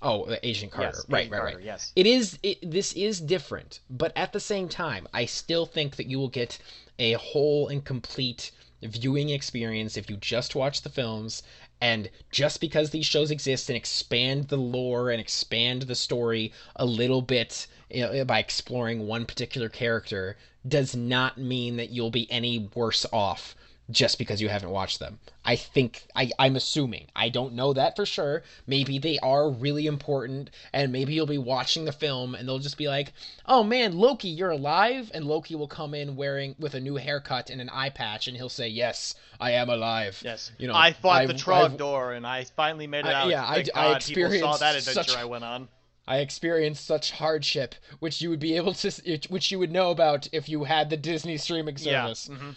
[0.01, 0.93] oh, the Agent Carter.
[0.95, 1.65] Yes, right, Agent right, Carter, right.
[1.67, 1.93] yes.
[1.97, 2.39] It is.
[2.45, 6.29] It, this is different, but at the same time, I still think that you will
[6.29, 6.59] get
[7.01, 8.53] a whole and complete
[8.83, 11.43] viewing experience if you just watch the films.
[11.81, 16.85] And just because these shows exist and expand the lore and expand the story a
[16.85, 22.31] little bit you know, by exploring one particular character does not mean that you'll be
[22.31, 23.57] any worse off
[23.93, 25.19] just because you haven't watched them.
[25.45, 27.07] I think I, I'm assuming.
[27.15, 28.43] I don't know that for sure.
[28.67, 32.79] Maybe they are really important, and maybe you'll be watching the film and they'll just
[32.79, 33.13] be like,
[33.47, 37.51] "Oh man, Loki, you're alive!" And Loki will come in wearing with a new haircut
[37.51, 40.53] and an eye patch, and he'll say, "Yes, I am alive." Yes.
[40.59, 43.29] you know, I fought I've- the Trogdor and I finally made it I- out.
[43.29, 45.69] yeah, I- Thank I God people saw experienced that adventure such- I went on.
[46.07, 48.91] I experienced such hardship, which you would be able to,
[49.29, 52.03] which you would know about if you had the Disney streaming Yeah.
[52.07, 52.29] service.
[52.29, 52.51] Mm-hmm.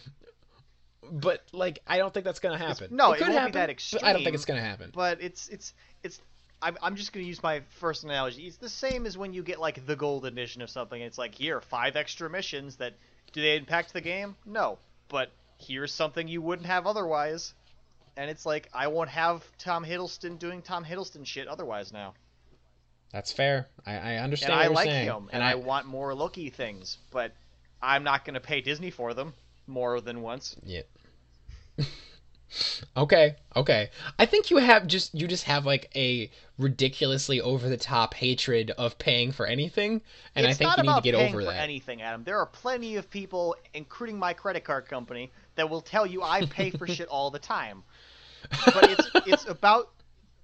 [1.12, 2.90] But like, I don't think that's gonna happen.
[2.92, 4.92] no, it could won't be that but I don't think it's gonna happen.
[4.94, 6.20] But it's it's it's
[6.62, 8.44] I'm, I'm just gonna use my first analogy.
[8.44, 11.00] It's the same as when you get like the gold edition of something.
[11.00, 12.94] It's like here, five extra missions that
[13.34, 14.36] do they impact the game?
[14.46, 17.54] No, but here's something you wouldn't have otherwise.
[18.18, 22.14] And it's like I won't have Tom Hiddleston doing Tom Hiddleston shit otherwise now.
[23.12, 23.68] That's fair.
[23.86, 25.08] I, I understand and I like saying.
[25.08, 27.34] him, and I, want more Loki things, but
[27.82, 29.34] I'm not gonna pay Disney for them
[29.68, 30.56] more than once.
[30.64, 30.82] Yeah.
[32.98, 33.90] okay, okay.
[34.18, 38.72] I think you have just you just have like a ridiculously over the top hatred
[38.72, 40.02] of paying for anything,
[40.36, 41.62] and it's I think you need to about get paying over for that.
[41.64, 42.24] anything, Adam.
[42.24, 46.46] There are plenty of people, including my credit card company, that will tell you I
[46.46, 47.84] pay for shit all the time.
[48.66, 49.92] But it's it's about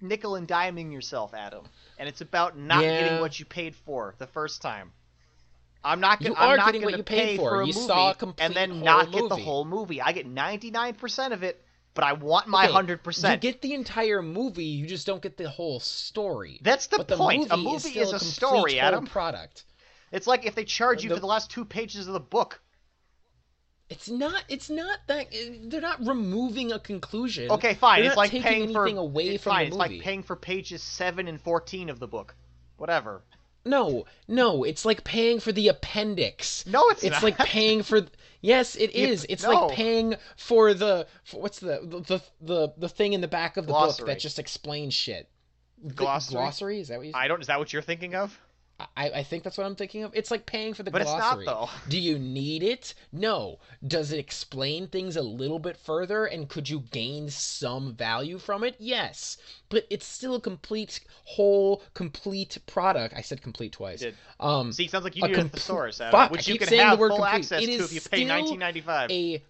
[0.02, 1.64] nickel and diming yourself, Adam,
[1.98, 2.98] and it's about not Yeah.
[2.98, 4.92] getting what you paid for the first time.
[5.84, 6.30] I'm not gonna.
[6.32, 7.62] You I'm are not getting what you paid pay for.
[7.62, 10.02] a You movie saw a complete and then not get the whole movie.
[10.02, 11.64] I get 99% of it,
[11.94, 13.42] but I want my Okay, hundred You percent.
[13.42, 16.60] get the entire movie, you just don't get the whole story.
[16.62, 17.48] That's the but the point.
[17.52, 19.08] A Movie movie still is a complete story, Adam.
[19.08, 19.64] Product.
[20.12, 22.62] It's like if they charge you The- for the last two pages of the book.
[23.90, 24.44] It's not.
[24.48, 25.28] It's not that.
[25.34, 27.52] Eh, they're not removing a conclusion.
[27.52, 28.02] Okay, fine.
[28.02, 29.68] They're it's like paying for away from fine.
[29.68, 32.36] It's like paying for pages seven and fourteen of the book.
[32.78, 33.22] Whatever.
[33.64, 36.66] No, no, it's like paying for the appendix.
[36.66, 37.24] No, it's It's not.
[37.24, 38.02] like paying for.
[38.42, 39.26] Yes, it is.
[39.30, 39.52] It's no.
[39.52, 43.68] like paying for the for, what's the the the the thing in the back of
[43.68, 45.30] the book that just explains shit.
[45.96, 46.34] Glossary?
[46.34, 47.14] Glossary is that what you?
[47.14, 47.42] I don't.
[47.42, 48.40] Is that what you're thinking of?
[48.96, 50.12] I, I think that's what I'm thinking of.
[50.16, 51.70] It's like paying for the But it's not, though.
[51.88, 52.94] Do you need it?
[53.12, 53.60] No.
[53.86, 58.64] Does it explain things a little bit further and could you gain some value from
[58.64, 58.76] it?
[58.80, 59.38] Yes.
[59.70, 63.14] But it's still a complete whole complete product.
[63.16, 64.00] I said complete twice.
[64.00, 64.16] Did.
[64.40, 66.54] Um See, it sounds like you a need a compl- thesaurus, Adam, Fuck, which I
[66.54, 67.28] you can have full complete.
[67.28, 69.12] access It to if you pay still 19.95.
[69.12, 69.44] a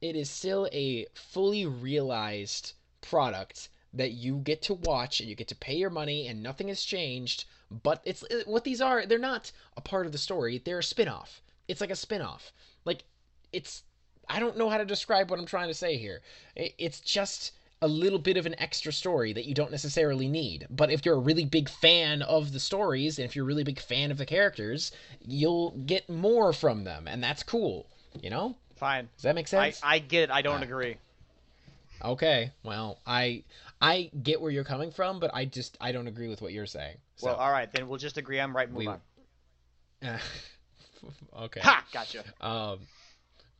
[0.00, 5.48] it is still a fully realized product that you get to watch and you get
[5.48, 7.44] to pay your money and nothing has changed
[7.82, 10.82] but it's it- what these are they're not a part of the story they're a
[10.84, 12.52] spin-off it's like a spin-off
[12.84, 13.04] like
[13.52, 13.82] it's
[14.28, 16.20] i don't know how to describe what i'm trying to say here
[16.56, 20.66] I- it's just a little bit of an extra story that you don't necessarily need
[20.70, 23.64] but if you're a really big fan of the stories and if you're a really
[23.64, 24.92] big fan of the characters
[25.26, 27.86] you'll get more from them and that's cool
[28.22, 29.08] you know Fine.
[29.16, 29.78] does that make sense?
[29.82, 30.30] I get it.
[30.32, 30.96] I don't Uh, agree.
[32.04, 32.50] okay.
[32.64, 33.44] Well, I
[33.82, 36.64] I get where you're coming from, but I just I don't agree with what you're
[36.66, 36.96] saying.
[37.16, 38.40] So, Well, all right, then we'll just agree.
[38.40, 38.68] I'm right.
[38.70, 39.00] Move We- on.
[41.38, 41.60] okay.
[41.60, 41.84] Ha!
[41.92, 42.24] Gotcha.
[42.40, 42.80] Um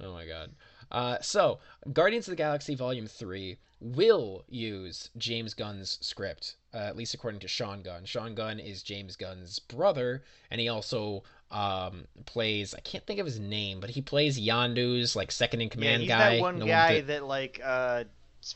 [0.01, 0.51] Oh my god.
[0.91, 1.59] Uh, so,
[1.95, 7.41] Guardians of the Galaxy Volume 3 will use James Gunn's script, uh, at least according
[7.41, 8.05] to Sean Gunn.
[8.05, 13.27] Sean Gunn is James Gunn's brother, and he also um, plays, I can't think of
[13.27, 16.35] his name, but he plays Yondu's, like, second in Yeah, command he's guy.
[16.37, 18.05] that one guy that- that like uh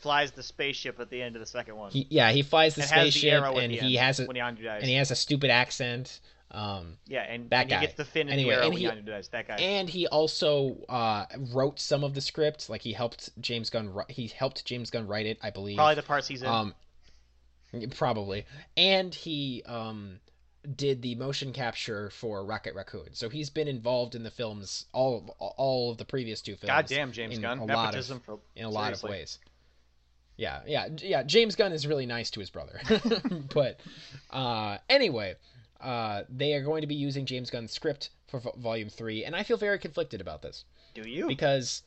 [0.01, 1.91] flies the spaceship at the end of the second one.
[1.91, 4.81] he, yeah, he flies the and has the spaceship, and he has a when dies.
[4.81, 6.19] and he has a stupid accent.
[6.49, 7.79] Um, yeah, and, that and guy.
[7.79, 9.27] he gets the fin and Anyway, the arrow and when he- Yondu dies.
[9.29, 9.55] That guy.
[9.55, 12.69] and he also uh, wrote some of the script.
[12.69, 13.93] Like he helped James Gunn.
[14.07, 15.77] He helped James Gunn write it, I believe.
[15.77, 16.47] Probably the parts he's in.
[16.47, 16.73] Um,
[17.95, 18.45] probably,
[18.77, 20.19] and he um
[20.75, 23.13] did the motion capture for Rocket Raccoon.
[23.13, 26.69] So he's been involved in the films all all of the previous two films.
[26.69, 27.59] God damn, James Gunn.
[27.59, 29.39] a lot Nepotism of for in a lot of ways.
[30.37, 31.23] Yeah, yeah, yeah.
[31.23, 32.79] James Gunn is really nice to his brother,
[33.53, 33.79] but
[34.29, 35.35] uh, anyway,
[35.81, 39.35] uh, they are going to be using James Gunn's script for Vo- Volume Three, and
[39.35, 41.27] I feel very conflicted about this Do you?
[41.27, 41.83] because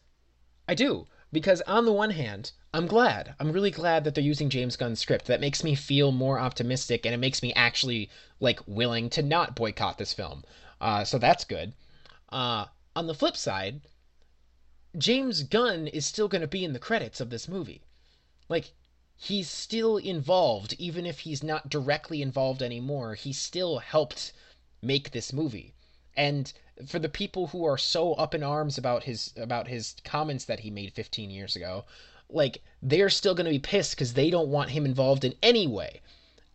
[0.68, 1.06] I do.
[1.32, 3.36] Because on the one hand, I'm glad.
[3.38, 5.26] I'm really glad that they're using James Gunn's script.
[5.26, 8.10] That makes me feel more optimistic, and it makes me actually
[8.40, 10.42] like willing to not boycott this film.
[10.80, 11.72] Uh, so that's good.
[12.30, 13.82] Uh, on the flip side,
[14.98, 17.82] James Gunn is still going to be in the credits of this movie.
[18.50, 18.72] Like,
[19.16, 23.14] he's still involved, even if he's not directly involved anymore.
[23.14, 24.32] He still helped
[24.82, 25.74] make this movie.
[26.16, 26.52] And
[26.86, 30.60] for the people who are so up in arms about his about his comments that
[30.60, 31.84] he made 15 years ago,
[32.28, 35.66] like they're still going to be pissed cuz they don't want him involved in any
[35.66, 36.00] way.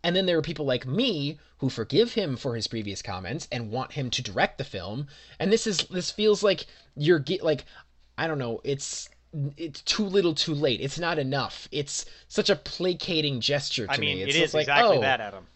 [0.02, 3.70] And then there are people like me who forgive him for his previous comments and
[3.70, 5.08] want him to direct the film.
[5.38, 7.64] And this is this feels like you're like
[8.18, 9.08] I don't know, it's
[9.56, 10.80] it's too little too late.
[10.80, 11.68] It's not enough.
[11.72, 14.22] It's such a placating gesture to I mean, me.
[14.22, 15.46] it It's like, exactly oh, that, Adam.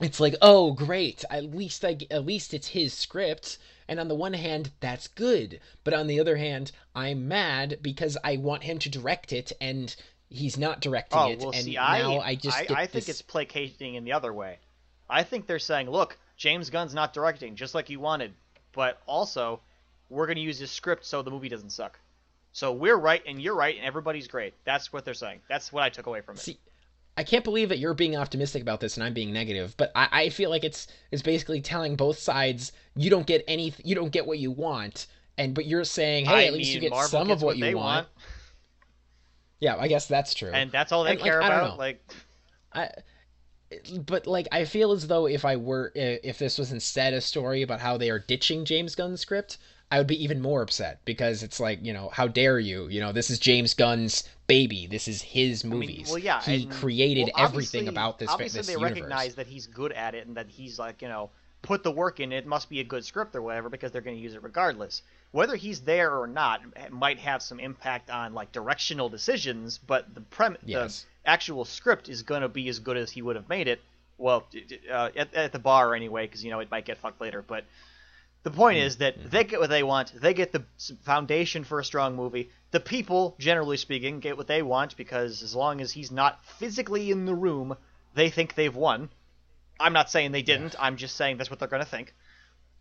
[0.00, 4.14] it's like oh great at least i at least it's his script and on the
[4.14, 8.78] one hand that's good but on the other hand i'm mad because i want him
[8.78, 9.96] to direct it and
[10.30, 13.04] he's not directing Oh it well, and see, now I i just I, I think
[13.06, 14.58] this- it's placating in the other way.
[15.08, 18.32] I think they're saying, look, James Gunn's not directing, just like you wanted,
[18.72, 19.60] but also
[20.08, 21.98] we're going to use his script so the movie doesn't suck.
[22.52, 24.54] So we're right and you're right and everybody's great.
[24.64, 25.40] That's what they're saying.
[25.48, 26.40] That's what I took away from it.
[26.40, 26.58] see
[27.16, 30.08] i can't believe that you're being optimistic about this and i'm being negative but i,
[30.12, 34.12] I feel like it's it's basically telling both sides you don't get any you don't
[34.12, 37.08] get what you want and but you're saying hey I at least you get Marvel
[37.08, 38.06] some of what, you they want.
[39.58, 41.78] yeah i guess that's true and that's all they And, like, care don't about.
[41.78, 42.00] Like,
[42.72, 42.90] I,
[44.06, 47.62] but like I feel as though if I were if this was instead a story
[47.62, 49.58] about how they are ditching James Gunn's script,
[49.90, 53.00] I would be even more upset because it's like you know how dare you you
[53.00, 56.62] know this is James Gunn's baby this is his I mean, movies well, yeah, he
[56.64, 58.90] and- created well, everything about this Obviously, this they universe.
[58.92, 61.30] recognize that he's good at it and that he's like, you know,
[61.62, 62.32] put the work in.
[62.32, 65.02] It must be a good script or whatever because they're going to use it regardless.
[65.32, 70.20] Whether he's there or not might have some impact on like directional decisions, but the
[70.20, 71.06] prem Yes.
[71.24, 73.80] the actual script is going to be as good as he would have made it.
[74.18, 74.46] Well,
[74.92, 77.42] uh, at, at the bar anyway, because you know it might get fucked later.
[77.46, 77.64] But
[78.42, 80.12] the point Mm, is that they get what they want.
[80.18, 80.64] They get the
[81.02, 82.50] foundation for a strong movie.
[82.70, 87.10] The people, generally speaking, get what they want because as long as he's not physically
[87.10, 87.76] in the room,
[88.14, 89.10] they think they've won.
[89.78, 90.74] I'm not saying they didn't.
[90.78, 92.14] I'm just saying that's what they're going to think.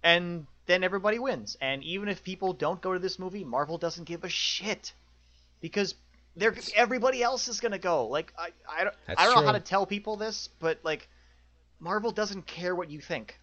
[0.04, 1.58] And then everybody wins.
[1.60, 4.93] And even if people don't go to this movie, Marvel doesn't give a shit
[5.62, 5.95] because
[6.36, 8.08] they're everybody else is going to go.
[8.08, 11.10] Like I I don't That's I don't know how to tell people this, but like
[11.80, 13.38] Marvel doesn't care what you think.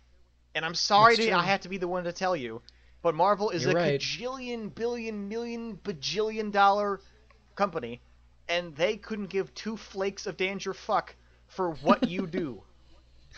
[0.57, 1.33] And I'm sorry that.
[1.35, 2.62] I have to be the one to tell you,
[3.03, 4.01] but Marvel is You're a right.
[4.01, 7.01] cajillion, billion, million, bajillion dollar
[7.57, 8.01] company,
[8.49, 11.14] and they couldn't give two flakes of danger fuck
[11.47, 12.62] for what you do.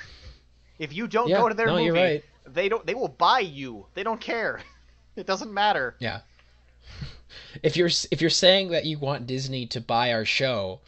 [0.78, 2.24] if you don't Yeah, go to their no, movie, right.
[2.46, 2.86] they don't.
[2.86, 3.86] They will buy you.
[3.94, 4.60] They don't care.
[5.16, 5.96] It doesn't matter.
[5.98, 6.20] Yeah.
[7.64, 10.80] If you're if you're saying that you want Disney to buy our show,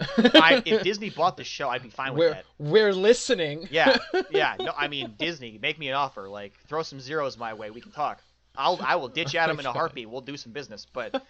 [0.00, 2.44] I, if Disney bought the show, I'd be fine with we're that.
[2.58, 3.68] we're listening.
[3.70, 3.96] Yeah,
[4.30, 4.56] yeah.
[4.58, 6.28] No, I mean Disney, make me an offer.
[6.28, 7.70] Like throw some zeros my way.
[7.70, 8.22] We can talk.
[8.56, 10.08] I'll I will ditch Adam in a heartbeat.
[10.08, 10.86] We'll do some business.
[10.92, 11.22] But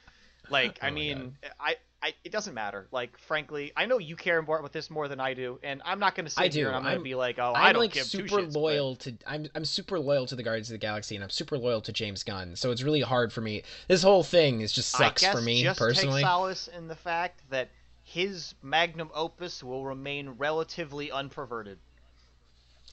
[0.50, 2.87] like, Oh I my mean, I, I it doesn't matter.
[2.92, 5.98] Like, frankly, I know you care more about this more than I do, and I'm
[5.98, 6.59] not going to sit I do.
[6.61, 8.42] here and I'm going to be like, oh, I I'm don't like give two super
[8.42, 11.24] shits, but- loyal to I'm I'm super loyal to the Guardians of the Galaxy and
[11.24, 12.57] I'm super loyal to James Gunn.
[12.57, 13.62] So it's really hard for me.
[13.88, 16.20] This whole thing is just sucks for me just personally.
[16.22, 17.70] take solace in the fact that
[18.05, 21.79] his magnum opus will remain relatively unperverted.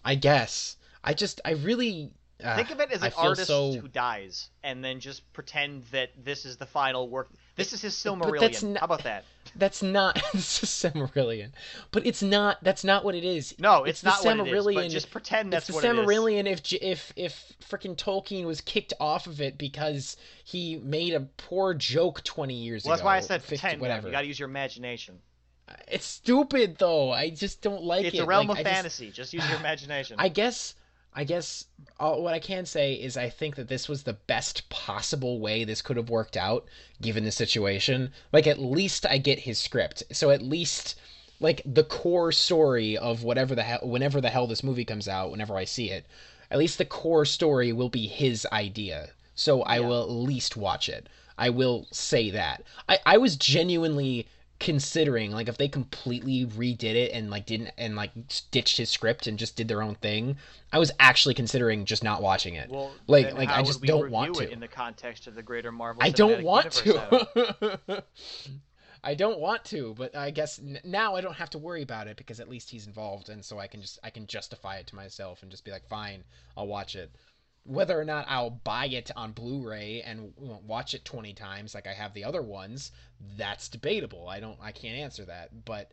[0.04, 0.78] I guess.
[1.04, 2.12] I just I really
[2.44, 6.12] uh, Think of it as an artist so- who dies, and then just pretend that
[6.18, 7.30] this is the final work.
[7.56, 8.40] This is his Silmarillion.
[8.40, 9.26] that's not- How about that?
[9.56, 11.52] That's not this is Silmarillion,
[11.92, 12.64] but it's not.
[12.64, 13.54] That's not what it is.
[13.60, 14.66] No, it's, the not what it is.
[14.76, 16.08] But just pretend that's it's the what it is.
[16.08, 21.22] Silmarillion if if if freaking Tolkien was kicked off of it because he made a
[21.22, 23.82] poor joke twenty years Well, that's why I said 50 pretend.
[23.82, 23.90] man.
[23.90, 24.08] Whatever.
[24.08, 25.20] You got to use your imagination.
[25.88, 27.12] It's stupid though.
[27.12, 28.18] I just don't like it's it.
[28.20, 29.12] It's a realm Like, of I just- fantasy.
[29.12, 30.16] Just, use your imagination.
[30.20, 30.76] I guess
[31.14, 31.66] I guess
[32.00, 35.64] uh, what I can say is I think that this was the best possible way
[35.64, 36.66] this could have worked out
[37.02, 38.12] given the situation.
[38.32, 40.04] Like at least I get his script.
[40.12, 40.96] So at least
[41.40, 45.32] like the core story of whatever the hell whenever the hell this movie comes out,
[45.32, 46.06] whenever I see it,
[46.50, 49.10] at least the core story will be his idea.
[49.36, 49.88] So I Yeah.
[49.88, 51.08] will at least watch it.
[51.38, 52.64] I will say that.
[52.88, 54.28] I I was genuinely
[54.62, 58.12] considering like if they completely redid it and like didn't and like
[58.52, 60.38] ditched his script and just did their own thing
[60.72, 62.70] i was actually considering just not watching it.
[62.70, 64.54] Well, like like i just don't want it to.
[64.54, 66.04] in the context of the greater Marvel.
[66.04, 68.04] i don't want to.
[69.04, 72.06] I don't want to but i guess n- now i don't have to worry about
[72.06, 74.86] it because at least he's involved and so i can just i can justify it
[74.88, 76.24] to myself and just be like fine
[76.56, 77.10] i'll watch it
[77.64, 81.94] whether or not I'll buy it on Blu-ray and watch it 20 times like I
[81.94, 82.92] have the other ones,
[83.38, 84.28] that's debatable.
[84.28, 85.92] I don't I can't answer that, but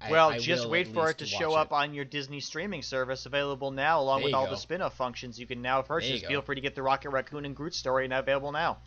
[0.00, 3.24] I- Well, I just wait for it to show up on your Disney streaming service,
[3.24, 4.50] available now, along with all go.
[4.50, 6.22] the spin-off functions you can now purchase.
[6.22, 8.78] Feel free to get the Rocket Raccoon and Groot story now available now.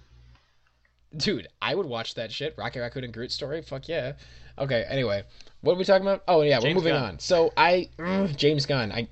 [1.16, 2.54] Dude, I would watch that shit.
[2.58, 3.64] Rocket Raccoon and Groot story.
[3.64, 4.14] Fuck yeah.
[4.60, 4.86] Okay.
[4.88, 5.24] Anyway,
[5.62, 6.24] what are we talking about?
[6.28, 7.04] Oh yeah, we're moving Gunn.
[7.04, 7.20] on.
[7.20, 8.92] So I, ugh, James Gunn.
[8.92, 9.08] I,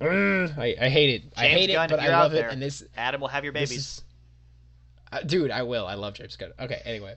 [0.00, 1.32] ugh, I, I hate it.
[1.36, 2.46] I hate Gunn, it, but I love it.
[2.50, 3.72] And this, Adam will have your babies.
[3.72, 4.02] is,
[5.12, 5.86] uh, dude, I will.
[5.86, 6.52] I love James Gunn.
[6.58, 6.82] Okay.
[6.84, 7.14] Anyway,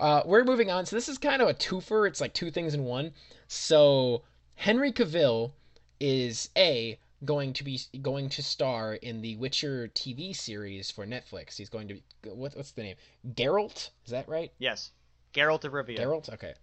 [0.00, 0.86] uh, we're moving on.
[0.86, 2.06] So this is kind of a twofer.
[2.06, 3.12] It's like two things in one.
[3.46, 4.22] So
[4.56, 5.52] Henry Cavill
[6.00, 11.56] is a going to be going to star in the Witcher TV series for Netflix.
[11.56, 12.96] He's going to be what, what's the name?
[13.34, 13.90] Geralt.
[14.04, 14.52] Is that right?
[14.58, 14.90] Yes,
[15.34, 15.98] Geralt of Rivia.
[15.98, 16.32] Geralt.
[16.32, 16.54] Okay.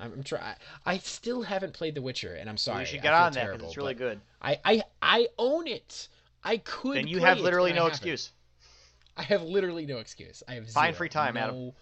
[0.00, 0.56] I'm, I'm trying.
[0.84, 2.80] I still haven't played The Witcher, and I'm sorry.
[2.80, 4.20] you should get on that because it's really good.
[4.42, 6.08] I, I I own it.
[6.42, 6.96] I could.
[6.96, 8.30] Then you have literally and I no excuse.
[9.16, 10.42] I have literally no excuse.
[10.48, 11.72] I have Find free time, no, Adam.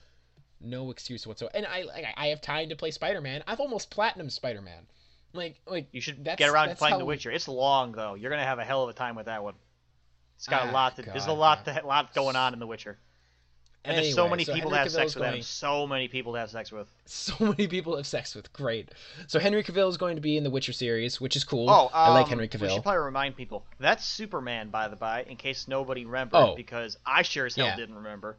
[0.60, 1.56] No excuse whatsoever.
[1.56, 3.42] And I like I have time to play Spider Man.
[3.46, 4.86] I've almost platinum Spider Man.
[5.32, 7.30] Like like You should get around to playing how- The Witcher.
[7.30, 8.14] It's long though.
[8.14, 9.54] You're gonna have a hell of a time with that one.
[10.36, 10.96] It's got Ah, a lot.
[10.96, 11.62] To, there's a lot.
[11.66, 11.80] yeah.
[11.80, 12.98] To, lot going on in The Witcher.
[13.84, 15.22] And there's so Anyway, many people Henry to have sex Cavill's with.
[15.24, 15.34] Adam.
[15.34, 16.88] going- So many people to have sex with.
[17.04, 18.52] So many people have sex with.
[18.52, 18.90] Great.
[19.26, 21.68] So Henry Cavill is going to be in the Witcher series, which is cool.
[21.68, 22.60] Oh, um, I like Henry Cavill.
[22.62, 26.54] We should probably remind people that's Superman, by the by, in case nobody remembered, Oh.
[26.54, 27.76] because I sure as hell Yeah.
[27.76, 28.36] didn't remember.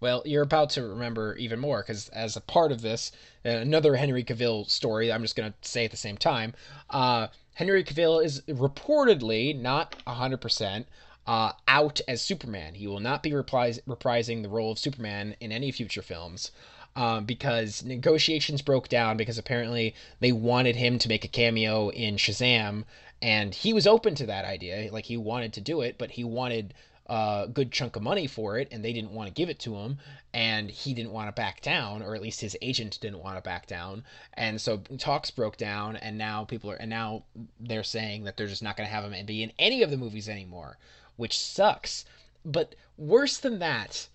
[0.00, 3.12] Well, you're about to remember even more because as a part of this,
[3.44, 5.10] uh, another Henry Cavill story.
[5.12, 6.54] I'm just gonna say at the same time.
[6.90, 10.86] Uh, Henry Cavill is reportedly not 100 percent
[11.26, 12.74] uh, out as Superman.
[12.74, 16.50] He will not be repris- reprising the role of Superman in any future films.
[16.94, 22.16] Um, because negotiations broke down because apparently they wanted him to make a cameo in
[22.16, 22.84] Shazam,
[23.20, 24.90] and he was open to that idea.
[24.90, 26.72] Like he wanted to do it, but he wanted
[27.08, 29.76] a good chunk of money for it, and they didn't want to give it to
[29.76, 29.98] him,
[30.32, 33.42] and he didn't want to back down, or at least his agent didn't want to
[33.42, 34.02] back down,
[34.34, 37.22] and so talks broke down, and now people are, and now
[37.60, 39.96] they're saying that they're just not going to have him be in any of the
[39.96, 40.78] movies anymore,
[41.16, 42.04] which sucks.
[42.44, 44.08] But worse than that,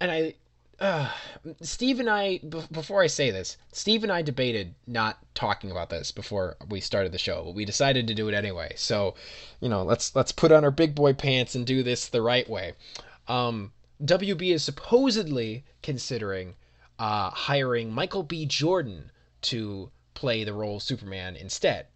[0.00, 0.34] and I
[0.80, 1.10] uh,
[1.60, 5.90] Steve and I, b- before I say this, Steve and I debated not talking about
[5.90, 8.72] this before we started the show, but we decided to do it anyway.
[8.76, 9.14] So,
[9.60, 12.48] you know, let's let's put on our big boy pants and do this the right
[12.48, 12.74] way.
[13.26, 13.72] Um,
[14.04, 16.54] WB is supposedly considering
[16.98, 18.46] uh, hiring Michael B.
[18.46, 19.10] Jordan
[19.42, 21.86] to play the role of Superman instead.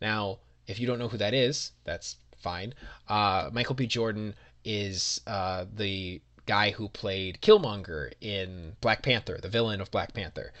[0.00, 2.74] Now, if you don't know who that is, that's fine.
[3.08, 3.88] Uh, Michael B.
[3.88, 4.32] Jordan
[4.64, 10.52] is uh, the guy who played Killmonger in Black Panther, the villain of Black Panther.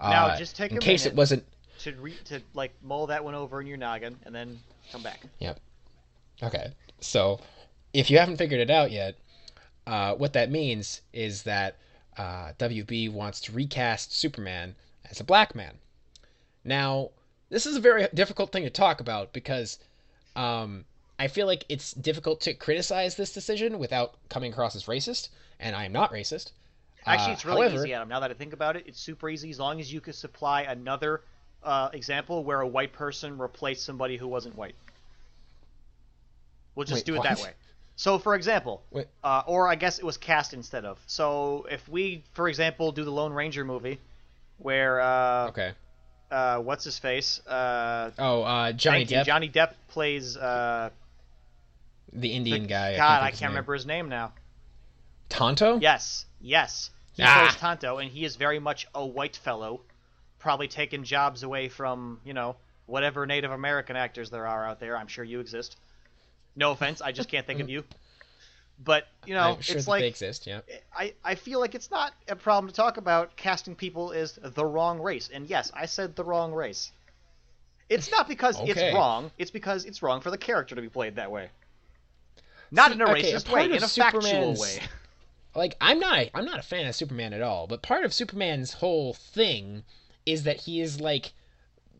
[0.00, 1.44] Now, Uh, just take in a case it wasn't.
[1.84, 4.58] To re- to like mull that one over in your noggin and then
[4.90, 5.20] come back.
[5.38, 5.60] Yep.
[6.42, 6.72] Okay.
[6.98, 7.38] So,
[7.92, 9.14] if you haven't figured it out yet,
[9.86, 11.76] uh, what that means is that
[12.16, 14.74] uh, WB wants to recast Superman
[15.08, 15.78] as a black man.
[16.64, 17.10] Now,
[17.48, 19.78] this is a very difficult thing to talk about because
[20.34, 20.84] um,
[21.18, 25.74] I feel like it's difficult to criticize this decision without coming across as racist, and
[25.74, 26.52] I am not racist.
[27.06, 28.08] Actually, Uh, it's really however- easy, Adam.
[28.08, 30.62] Now that I think about it, it's super easy as long as you could supply
[30.62, 31.22] another
[31.62, 34.76] uh, example where a white person replaced somebody who wasn't white.
[36.76, 37.52] We'll just Wait, do it that way.
[37.96, 38.82] So, for example,
[39.24, 41.00] uh, or I guess it was cast instead of.
[41.08, 43.98] So, if we, for example, do the Lone Ranger movie,
[44.58, 45.72] where uh, Okay.
[46.30, 47.44] uh, what's his face?
[47.44, 49.24] Uh, Oh, uh, Johnny you, Depp.
[49.24, 50.90] Johnny Depp plays uh,
[52.12, 52.96] the Indian guy.
[52.96, 54.32] God, I of his can't remember his name now.
[55.28, 55.78] Tonto.
[55.78, 56.90] Yes, yes.
[57.14, 57.40] He Ah.
[57.40, 59.80] plays Tonto, and he is very much a white fellow,
[60.38, 62.56] probably taking jobs away from you know
[62.86, 64.96] whatever Native American actors there are out there.
[64.96, 65.76] I'm sure you exist.
[66.56, 67.84] No offense, I just can't think of you.
[68.82, 70.46] But you know, sure it's like they exist.
[70.46, 70.60] Yeah.
[70.96, 74.64] I, I feel like it's not a problem to talk about casting people as the
[74.64, 75.28] wrong race.
[75.32, 76.92] And yes, I said the wrong race.
[77.88, 78.70] It's not because Okay.
[78.70, 81.50] it's wrong, it's because it's wrong for the character to be played that way.
[82.70, 84.80] Not See, in a okay, a racist part way, in a factual way.
[85.54, 88.74] like I'm not I'm not a fan of Superman at all, but part of Superman's
[88.74, 89.84] whole thing
[90.26, 91.32] is that he is like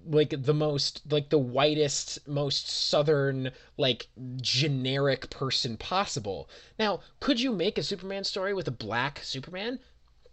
[0.06, 4.08] like the most like the whitest most southern like
[4.40, 6.48] generic person possible.
[6.78, 9.80] Now, could you make a Superman story with a black Superman?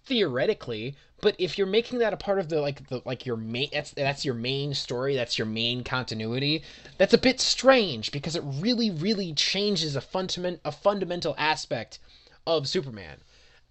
[0.03, 3.69] Theoretically, but if you're making that a part of the like the like your main
[3.71, 6.63] that's that's your main story, that's your main continuity,
[6.97, 11.99] that's a bit strange because it really really changes a fundament a fundamental aspect
[12.45, 13.17] of Superman.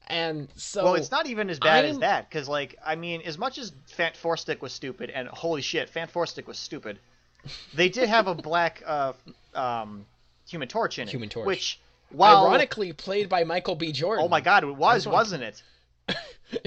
[0.07, 3.23] And so well, it's not even as bad as I'm- that, because, like, I mean,
[3.23, 6.15] as much as Fant was stupid, and holy shit, Fant
[6.47, 6.99] was stupid,
[7.73, 9.15] they did have a black uh,
[9.55, 10.05] um,
[10.49, 11.11] Human Torch in it.
[11.11, 11.47] Human Torch.
[11.47, 11.81] Which,
[12.11, 12.47] while.
[12.47, 13.93] ironically played by Michael B.
[13.93, 14.27] Jordan.
[14.27, 15.63] Oh my god, it was, That's what I'm- wasn't it?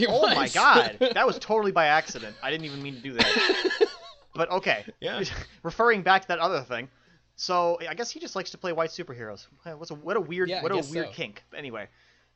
[0.08, 2.36] Oh my god, that was totally by accident.
[2.44, 3.88] I didn't even mean to do that.
[4.38, 4.86] But okay.
[5.02, 5.24] Yeah.
[5.64, 6.90] Referring back to that other thing.
[7.36, 9.48] So I guess he just likes to play white superheroes.
[9.64, 11.12] What's a, what a weird Yeah, what a weird so.
[11.12, 11.44] kink.
[11.56, 11.88] Anyway,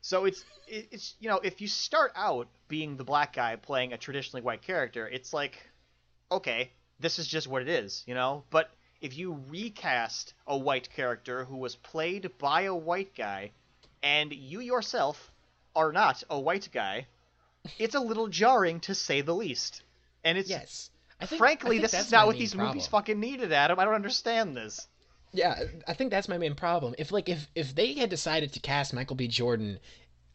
[0.02, 3.98] so it's it's you know if you start out being the black guy playing a
[3.98, 5.58] traditionally white character, it's like
[6.32, 8.44] okay, this is just what it is, you know.
[8.50, 8.72] But
[9.02, 13.52] if you recast a white character who was played by a white guy,
[14.04, 15.31] and you yourself
[15.76, 17.08] are not a white guy,
[17.80, 19.84] it's a little jarring to say the least.
[20.24, 20.90] And it's Yes.
[21.20, 22.70] Think, frankly this is not what these problem.
[22.70, 23.80] movies fucking needed, Adam.
[23.80, 24.88] I don't understand this.
[25.34, 25.56] Yeah,
[25.88, 26.96] I think that's my main problem.
[26.98, 29.28] If like if if they had decided to cast Michael B.
[29.28, 29.80] Jordan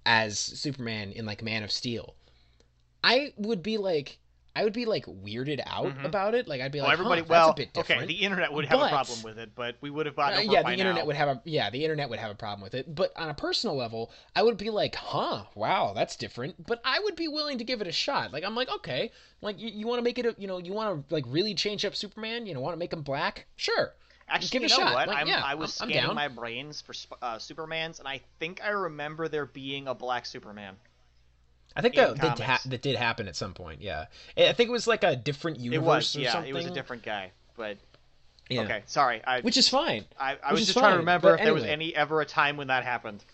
[0.06, 2.14] as Superman in like Man of Steel,
[3.02, 4.18] I would be like
[4.56, 6.04] I would be like weirded out Mhm.
[6.04, 6.48] about it.
[6.48, 8.02] Like I'd be Well, like, everybody, huh, well, that's a bit different.
[8.02, 10.38] okay, the internet would have But- a problem with it, but we would have gotten
[10.38, 11.04] Uh, yeah, the internet now.
[11.04, 12.94] would have a yeah, the internet would have a problem with it.
[12.94, 16.66] But on a personal level, I would be like, huh, wow, that's different.
[16.66, 18.32] But I would be willing to give it a shot.
[18.32, 20.72] Like I'm like, okay, like you, you want to make it, a, you know, you
[20.72, 22.46] want to like really change up Superman.
[22.46, 23.46] You know, want to make him black?
[23.56, 23.92] Sure.
[24.28, 24.94] Actually, give you know shot.
[24.94, 25.06] what?
[25.08, 28.20] Like, I'm, yeah, I was I'm- I'm scanning my brains for uh, Supermans, and I
[28.40, 30.76] think I remember there being a black Superman.
[31.76, 33.82] I think that that, ha- that did happen at some point.
[33.82, 34.06] Yeah,
[34.36, 36.50] eh, I think it was like a different universe It was, yeah, something.
[36.50, 37.32] it was a different guy.
[37.54, 37.76] But
[38.48, 38.62] Yeah.
[38.62, 40.06] okay, sorry, I Which is fine.
[40.18, 42.56] I, I was just trying to remember but if there was any ever a time
[42.56, 43.24] when that happened,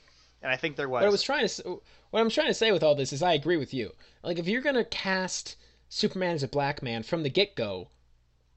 [0.43, 1.03] and I think there was.
[1.03, 3.33] What I was trying to what I'm trying to say with all this is I
[3.35, 3.93] agree with you.
[4.23, 5.57] Like if you're gonna cast
[5.89, 7.89] Superman as a black man from the get go,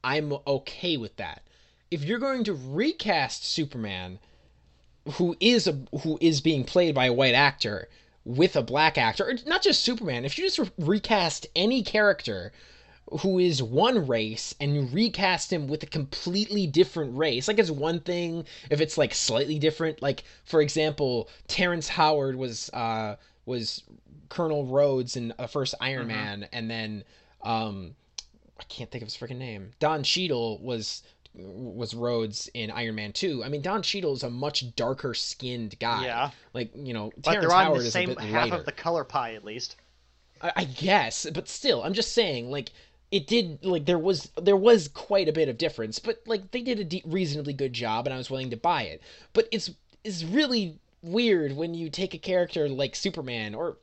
[0.03, 1.43] I'm okay with that.
[1.91, 4.19] If you're going to recast Superman,
[5.13, 7.87] who is a who is being played by a white actor
[8.25, 12.51] with a black actor, or not just Superman, if you just re- recast any character
[13.21, 17.47] who is one race and you recast him with a completely different race.
[17.47, 20.01] Like it's one thing if it's like slightly different.
[20.01, 23.15] Like for example, Terrence Howard was uh
[23.45, 23.83] was
[24.29, 26.07] Colonel Rhodes in the first Iron Mhm.
[26.07, 27.03] Man, and then
[27.43, 27.95] um
[28.59, 29.71] I can't think of his freaking name.
[29.79, 31.03] Don Cheadle was
[31.37, 33.43] was Rhodes in Iron Man 2.
[33.43, 36.05] I mean Don Cheadle is a much darker skinned guy.
[36.05, 36.31] Yeah.
[36.53, 38.55] Like, you know, but Terrence they're on Howard the same half lighter.
[38.55, 39.75] of the color pie, at least.
[40.41, 42.71] I, I guess, but still, I'm just saying, like,
[43.11, 46.61] it did, like, there was there was quite a bit of difference, but like, they
[46.61, 49.01] did a de- reasonably good job, and I was willing to buy it.
[49.33, 49.71] But it's
[50.03, 53.77] it's really weird when you take a character like Superman, or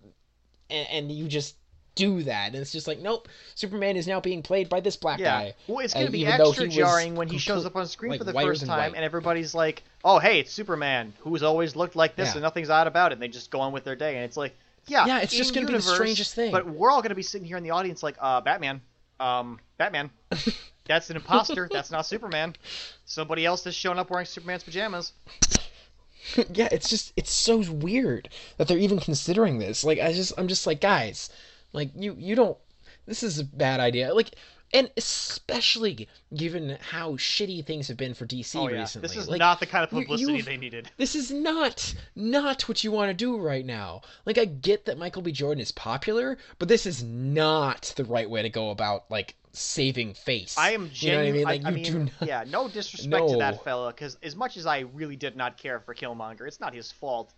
[0.69, 1.57] and, and you just
[1.95, 5.19] do that, and it's just like, nope, Superman is now being played by this black
[5.21, 5.43] Yeah.
[5.43, 5.55] guy.
[5.67, 8.19] Well, it's going to be extra jarring when he complete- shows up on screen like,
[8.21, 8.95] for the first time, white.
[8.97, 12.33] and everybody's like, "Oh, hey, it's Superman, who's always looked like this, Yeah.
[12.35, 14.37] and nothing's odd about it." And they just go on with their day, and it's
[14.37, 14.55] like,
[14.87, 16.51] yeah, Yeah, it's just gonna be the strangest thing.
[16.51, 18.81] But we're all going to be sitting here in the audience like, "Uh, Batman,
[19.21, 20.11] um, Batman,
[20.87, 21.69] that's an imposter.
[21.71, 22.57] that's not Superman.
[23.05, 25.13] Somebody else has shown up wearing Superman's pajamas."
[26.55, 29.85] yeah, it's just it's so weird that they're even considering this.
[29.85, 31.31] Like I just I'm just like guys,
[31.73, 32.59] like you you don't
[33.07, 34.13] this is a bad idea.
[34.15, 34.31] Like
[34.75, 39.07] and especially given how shitty things have been for DC Oh yeah, recently.
[39.09, 40.91] this is Like, not the kind of publicity they needed.
[40.97, 44.01] this is not not what you want to do right now.
[44.25, 45.31] Like I get that Michael B.
[45.33, 50.15] Jordan is popular, but this is not the right way to go about like saving
[50.15, 50.57] face.
[50.57, 51.43] I am You know I mean?
[51.43, 52.29] Like I, I you mean, do not.
[52.29, 55.81] yeah, no disrespect to that fella, because as much as I really did not care
[55.81, 57.35] for Killmonger, it's not his fault.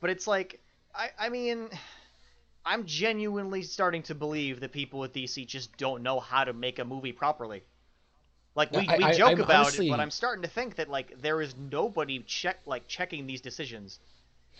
[0.00, 0.60] But it's like,
[0.94, 1.68] I, I mean,
[2.64, 6.78] I'm genuinely starting to believe that people at DC just don't know how to make
[6.78, 7.62] a movie properly.
[8.54, 10.76] Like we, I- we I- joke I'm about honestly- it, but I'm starting to think
[10.76, 13.98] that like there is nobody check like checking these decisions.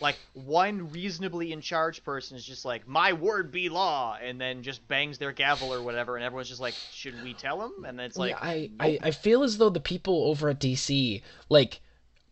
[0.00, 4.62] Like one reasonably in charge person is just like my word be law, and then
[4.62, 7.84] just bangs their gavel or whatever, and everyone's just like, should we tell him?
[7.84, 8.70] And then it's like, yeah, I, nope.
[8.80, 11.80] I I feel as though the people over at DC like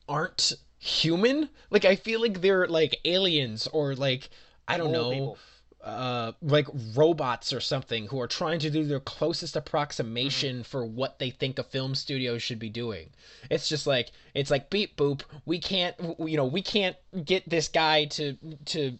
[0.08, 1.50] aren't human.
[1.68, 4.30] Like I feel like they're like aliens or like
[4.66, 5.38] I don't know, people.
[5.82, 10.62] Uh, like robots or something who are trying to do their closest approximation Mm-hmm.
[10.62, 13.08] for what they think a film studio should be doing.
[13.50, 15.22] It's just like it's like beep boop.
[15.46, 18.98] We can't, you know, we can't get this guy to to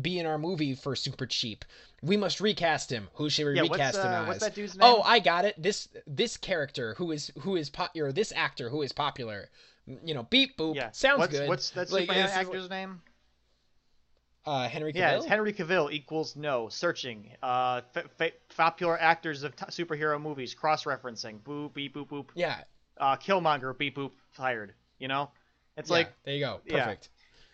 [0.00, 1.64] be in our movie for super cheap.
[2.02, 3.08] We must recast him.
[3.14, 4.28] Who should we Yeah, what's, recast him uh, as?
[4.28, 5.02] what's that dude's Oh.
[5.02, 5.60] I got it.
[5.60, 8.10] This this character who is who is popular.
[8.12, 9.48] This actor who is popular.
[10.04, 10.74] You know, beep boop.
[10.74, 11.48] yeah, Sounds what's, good.
[11.48, 13.00] What's that Like, Superman actor's name?
[14.48, 15.22] Uh, Henry Cavill.
[15.22, 16.70] Yeah, Henry Cavill equals no.
[16.70, 17.30] Searching.
[17.42, 20.54] Uh, f- f- popular actors of t- superhero movies.
[20.54, 21.40] Cross-referencing.
[21.40, 22.28] Boop, beep, boop, boop.
[22.34, 22.62] yeah.
[22.96, 24.72] Uh, Killmonger, beep, boop, fired.
[24.98, 25.30] You know?
[25.76, 26.60] It's yeah, like, there you go.
[26.64, 26.84] yeah.
[26.84, 27.10] Perfect.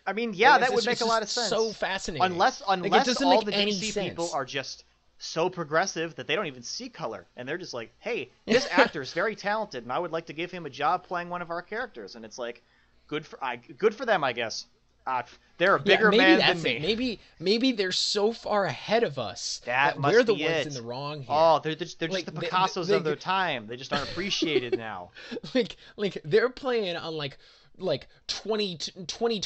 [0.07, 1.49] I mean, yeah, Like, that would make a lot of sense.
[1.49, 2.23] So fascinating.
[2.23, 4.07] unless unless doesn't all the DC sense.
[4.09, 4.85] people are just
[5.17, 9.01] so progressive that they don't even see color, and they're just like, "Hey, this actor
[9.01, 11.49] is very talented, and I would like to give him a job playing one of
[11.49, 12.61] our characters." And it's like,
[13.07, 14.67] good for I, good for them, I guess.
[15.07, 15.21] Uh,
[15.57, 16.63] they're a bigger yeah, man than it.
[16.63, 16.79] me.
[16.79, 20.67] Maybe maybe they're so far ahead of us That must we're the ones it.
[20.67, 21.27] in the wrong here.
[21.29, 23.67] Oh, they're just, they're Like, just the Picassos they- of their time.
[23.67, 25.11] They just aren't appreciated now.
[25.53, 27.37] like like they're playing on like
[27.77, 28.77] like 20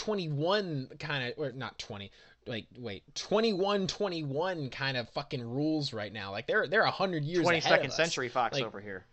[0.04, 2.12] 2021 kind of or not 20
[2.46, 7.46] like wait 21 21 kind of fucking rules right now like they're they're 100 years
[7.46, 7.96] 22nd ahead of second us.
[7.98, 9.06] century Fox Like, over here.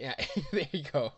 [0.00, 0.14] Yeah
[0.52, 1.12] there you go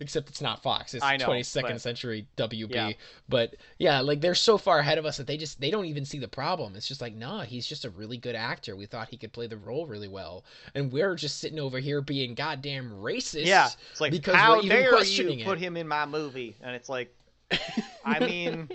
[0.00, 2.92] except it's not fox it's know, 22nd but- century wb Yeah.
[3.28, 6.04] but yeah like they're so far ahead of us that they just they don't even
[6.04, 9.08] see the problem it's just like nah he's just a really good actor we thought
[9.08, 12.90] he could play the role really well and we're just sitting over here being goddamn
[12.90, 15.62] racist Yeah, it's like because how we're even dare you put it.
[15.62, 16.54] him in my movie?
[16.62, 17.14] And it's like,
[18.04, 18.68] I mean,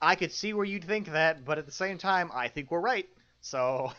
[0.00, 2.80] I could see where you'd think that, but at the same time, I think we're
[2.80, 3.08] right.
[3.40, 3.92] So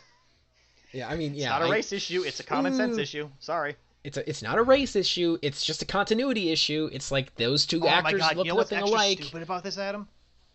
[0.94, 3.30] Yeah, I mean, it's yeah, not a I- race issue; it's a common sense issue.
[3.40, 3.76] Sorry.
[4.08, 5.38] It's a, it's not a race issue.
[5.42, 6.90] It's just a continuity issue.
[6.94, 9.22] It's like those two oh my actors god, look you know what's nothing extra alike.
[9.22, 10.08] stupid about this, Adam?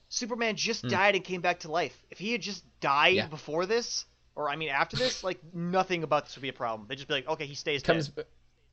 [0.08, 0.88] Superman just Hmm.
[0.88, 2.02] died and came back to life.
[2.10, 3.26] If he had just died Yeah.
[3.26, 6.88] before this, or I mean after this, like nothing about this would be a problem.
[6.88, 8.24] They'd just be like, okay, he stays Comes, dead,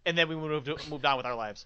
[0.05, 1.65] and then we would move moved on with our lives.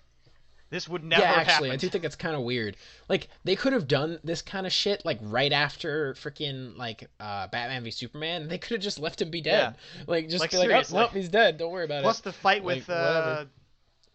[0.74, 2.78] This would never yeah, actually, I do think it's kind of weird.
[3.08, 7.46] Like they could have done this kind of shit like right after freaking like uh,
[7.46, 8.48] Batman v Superman.
[8.48, 9.76] They could have just left him be dead.
[9.76, 10.04] Yeah.
[10.08, 11.60] Like just Like, be like, oh, nope, he's dead.
[11.60, 12.24] Don't worry about Plus it.
[12.24, 13.50] the fight with Like, uh, whatever.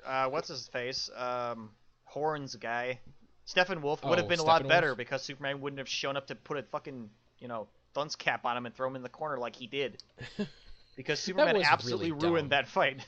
[0.05, 1.09] uh, what's his face?
[1.17, 1.71] Um,
[2.03, 2.99] Horns guy.
[3.47, 6.35] Steppenwolf would have Oh, been a lot better because Superman wouldn't have shown up to
[6.35, 9.39] put a fucking you know dunce cap on him and throw him in the corner
[9.39, 10.03] like he did.
[10.97, 13.07] Because Superman absolutely really ruined that fight.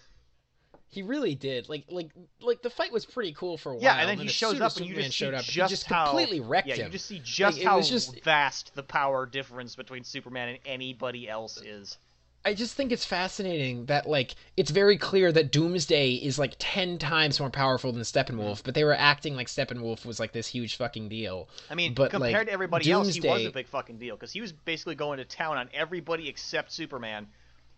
[0.90, 1.68] He really did.
[1.68, 2.10] Like like
[2.40, 3.82] like the fight was pretty cool for a while.
[3.82, 5.86] Yeah, and then he as shows up and you Superman just showed up, just, just
[5.86, 6.86] how completely wrecked yeah, him.
[6.86, 11.28] you just see just it how just- vast the power difference between Superman and anybody
[11.28, 11.96] else is.
[12.42, 16.98] I just think it's fascinating that like it's very clear that Doomsday is like ten
[16.98, 18.62] times more powerful than Steppenwolf, mm-hmm.
[18.64, 21.48] but they were acting like Steppenwolf was like this huge fucking deal.
[21.70, 24.32] I mean, But, compared like, to everybody else, he was a big fucking deal because
[24.32, 27.28] he was basically going to town on everybody except Superman,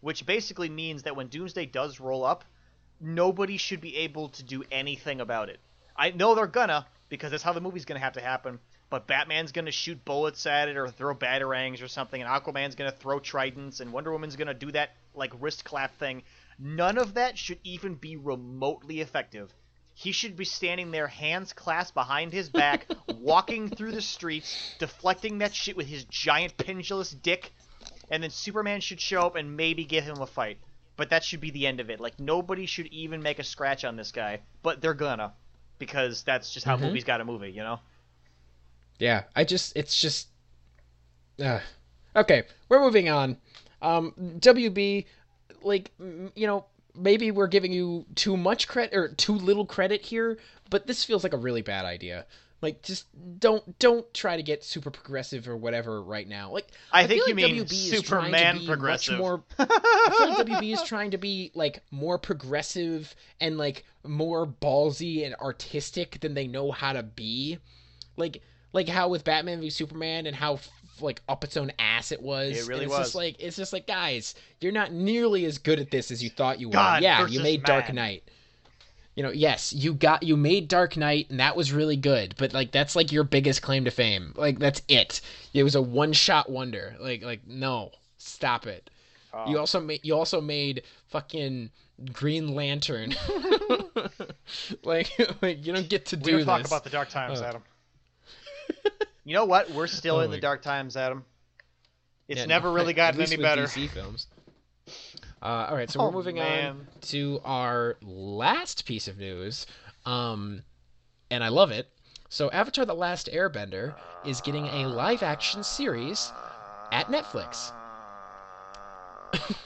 [0.00, 2.44] which basically means that when Doomsday does roll up,
[3.02, 5.60] nobody should be able to do anything about it.
[5.96, 8.58] I know they're gonna because that's how the movie's gonna have to happen.
[8.88, 12.92] But Batman's gonna shoot bullets at it or throw batarangs or something, and Aquaman's gonna
[12.92, 16.22] throw tridents, and Wonder Woman's gonna do that like wrist clap thing.
[16.58, 19.52] None of that should even be remotely effective.
[19.94, 25.38] He should be standing there, hands clasped behind his back, walking through the streets, deflecting
[25.38, 27.52] that shit with his giant pendulous dick,
[28.10, 30.58] and then Superman should show up and maybe give him a fight.
[30.96, 32.00] But that should be the end of it.
[32.00, 35.34] Like nobody should even make a scratch on this guy, but they're gonna,
[35.78, 36.80] because that's just how Mhm.
[36.80, 37.80] movies got a movie, you know.
[38.98, 40.28] Yeah, I just it's just
[41.42, 41.60] uh,
[42.16, 42.44] okay.
[42.68, 43.36] We're moving on.
[43.80, 45.06] Um, WB,
[45.62, 50.38] like you know, maybe we're giving you too much credit or too little credit here,
[50.70, 52.26] but this feels like a really bad idea.
[52.62, 53.06] Like, just
[53.40, 56.52] don't don't try to get super progressive or whatever right now.
[56.52, 59.18] Like, I think you like mean WB is trying to Superman progressive.
[59.18, 64.46] More, I feel like WB is trying to be like more progressive and like more
[64.46, 67.58] ballsy and artistic than they know how to be.
[68.16, 68.42] Like
[68.72, 70.60] like how with Batman v Superman and how
[71.00, 72.56] like up its own ass it was.
[72.56, 73.06] It really it's was.
[73.06, 76.30] Just like it's just like guys, you're not nearly as good at this as you
[76.30, 76.98] thought you were.
[77.00, 77.92] Yeah, you made Dark.
[77.92, 78.24] Knight.
[79.14, 82.54] You know, yes, you got you made Dark Knight and that was really good, but
[82.54, 84.32] like that's like your biggest claim to fame.
[84.36, 85.20] Like that's it.
[85.52, 86.96] It was a one-shot wonder.
[86.98, 88.88] Like like no, stop it.
[89.34, 89.48] Oh.
[89.50, 91.70] You also made you also made fucking
[92.12, 93.14] Green Lantern.
[94.84, 95.10] like,
[95.42, 96.46] like you don't get to do this.
[96.46, 97.62] talk about the dark times, Uh, Adam.
[99.24, 99.70] You know what?
[99.70, 101.24] We're still Oh in the dark times, Adam.
[102.26, 103.64] It's Yeah, never no, really gotten any better.
[103.64, 104.26] DC films.
[105.42, 109.66] Uh, all right, so Oh, we're moving on to our last piece of news,
[110.06, 110.62] um,
[111.30, 111.88] and I love it.
[112.28, 116.30] So, Avatar: The Last Airbender is getting a live-action series
[116.92, 117.72] at Netflix.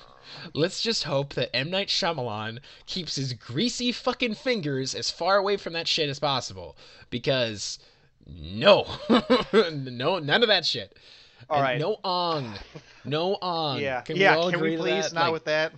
[0.55, 5.59] Let's just hope that M Night Shyamalan keeps his greasy fucking fingers as far away
[5.59, 6.77] from that shit as possible,
[7.11, 7.79] because
[8.27, 8.87] no,
[9.53, 10.97] no, none of that shit.
[11.49, 11.79] All right.
[11.79, 12.53] No ong.
[13.05, 13.81] No ong.
[13.81, 14.01] Yeah.
[14.01, 14.45] Can yeah.
[14.45, 15.73] we can we please not like, with that?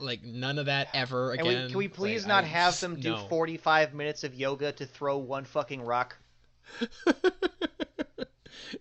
[0.00, 1.46] like none of that ever again.
[1.46, 3.26] we, can we please Like, not I have them do no.
[3.28, 6.16] 45 minutes of yoga to throw one fucking rock?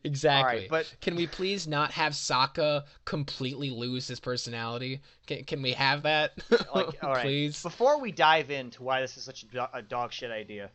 [0.03, 0.67] exactly.
[0.69, 5.01] but- can we please not have Sokka completely lose his personality?
[5.27, 6.33] Can, can we have that?
[6.73, 7.23] Like, all right.
[7.23, 7.61] please.
[7.61, 10.69] Before we dive into why this is such a dog shit idea,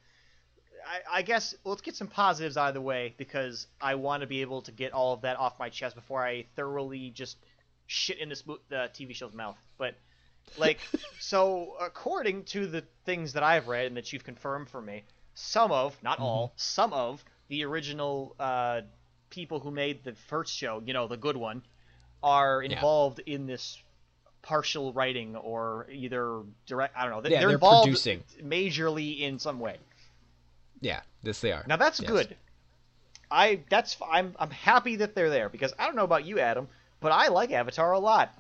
[0.87, 4.26] I, I guess let's get some positives out of the way because I want to
[4.26, 7.37] be able to get all of that off my chest before I thoroughly just
[7.87, 9.57] shit in this the TV show's mouth.
[9.78, 9.95] But
[10.59, 10.78] like,
[11.20, 15.05] so according to the things that I've read and that you've confirmed for me,
[15.35, 18.82] some of, not all, some of the original uh,
[19.30, 21.62] people who made the first show, you know, the good one,
[22.22, 22.72] are Yeah.
[22.76, 23.78] involved in this
[24.43, 26.97] partial writing or either direct.
[26.97, 27.20] I don't know.
[27.22, 28.22] They- Yeah, they're, they're involved producing.
[28.43, 29.78] majorly in some way.
[30.85, 31.64] Yeah, this they are.
[31.66, 32.11] Now that's Yes.
[32.11, 32.37] good.
[33.30, 36.68] I that's I'm I'm happy that they're there because I don't know about you, Adam,
[37.01, 38.37] but I like Avatar a lot.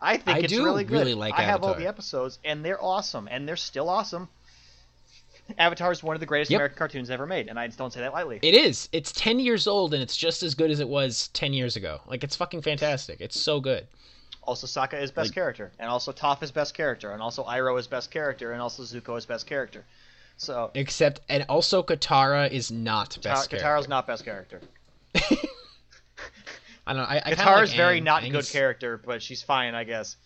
[0.00, 0.98] I think I it's do really good.
[0.98, 4.28] really like I have all the episodes and they're awesome and they're still awesome.
[5.56, 6.58] Avatar is one of the greatest Yep.
[6.58, 8.38] American cartoons ever made, and I just don't say that lightly.
[8.42, 8.88] It is.
[8.92, 12.00] It's 10 years old and it's just as good as it was 10 years ago.
[12.06, 13.20] Like it's fucking fantastic.
[13.20, 13.86] It's so good.
[14.42, 17.78] Also, Sokka is best Like- character, and also Toph is best character, and also Iroh
[17.78, 19.84] is best character, and also Zuko is best character.
[20.38, 23.88] So Except and also Katara is not Katara, best Katara's character.
[23.90, 24.60] not best character.
[25.14, 27.02] I don't know.
[27.02, 28.04] I, I Katara's like very Aang.
[28.04, 30.16] not Aang's- good character, but she's fine, I guess.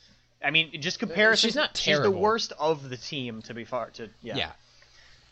[0.44, 1.48] I mean, just comparison.
[1.48, 2.04] she's not terrible.
[2.10, 3.90] She's the worst of the team, to be far.
[3.90, 4.36] To yeah.
[4.36, 4.50] Yeah.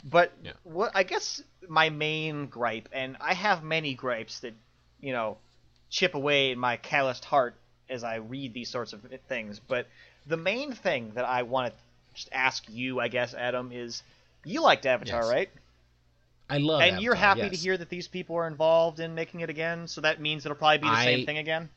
[0.04, 0.52] But Yeah.
[0.64, 4.54] what I guess my main gripe, and I have many gripes that,
[5.00, 5.36] you know,
[5.90, 7.54] chip away in my calloused heart
[7.88, 9.60] as I read these sorts of things.
[9.60, 9.86] But
[10.26, 11.78] the main thing that I want to
[12.14, 14.02] just ask you, I guess, Adam, is
[14.44, 15.30] you liked Avatar, Yes.
[15.30, 15.50] right?
[16.48, 19.40] I love and you're Avatar, happy to hear that these people are involved in making
[19.40, 21.68] it again, so that means it'll probably be the same thing again.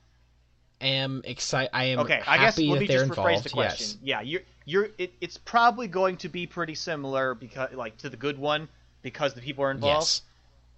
[0.81, 1.69] I am excited.
[1.73, 3.43] I am Okay, I guess let me just rephrase involved.
[3.45, 3.87] the question.
[3.87, 3.97] Yes.
[4.01, 8.17] Yeah, you're you're it, it's probably going to be pretty similar because like to the
[8.17, 8.67] good one
[9.01, 10.01] because the people are involved.
[10.07, 10.21] Yes.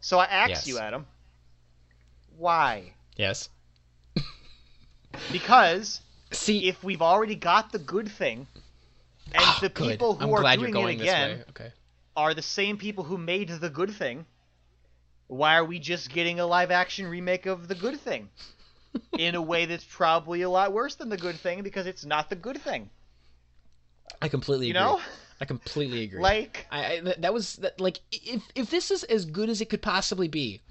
[0.02, 0.68] So I ask Yes.
[0.68, 1.08] you, Adam,
[2.38, 2.94] why?
[3.16, 3.50] Yes.
[5.32, 8.48] Because See, if we've already got the good thing,
[9.34, 9.92] and Oh, the good.
[9.92, 11.44] people who I'm are doing it again.
[11.50, 11.72] Okay.
[12.16, 14.26] are the same people who made the good thing,
[15.28, 18.30] why are we just getting a live action remake of the good thing?
[19.18, 22.30] In a way that's probably a lot worse than the good thing because it's not
[22.30, 22.90] the good thing.
[24.22, 24.82] I completely You agree.
[24.82, 25.02] know?
[25.42, 26.22] I completely agree.
[26.22, 29.70] Like I, I that was that, like if if this is as good as it
[29.70, 30.62] could possibly be,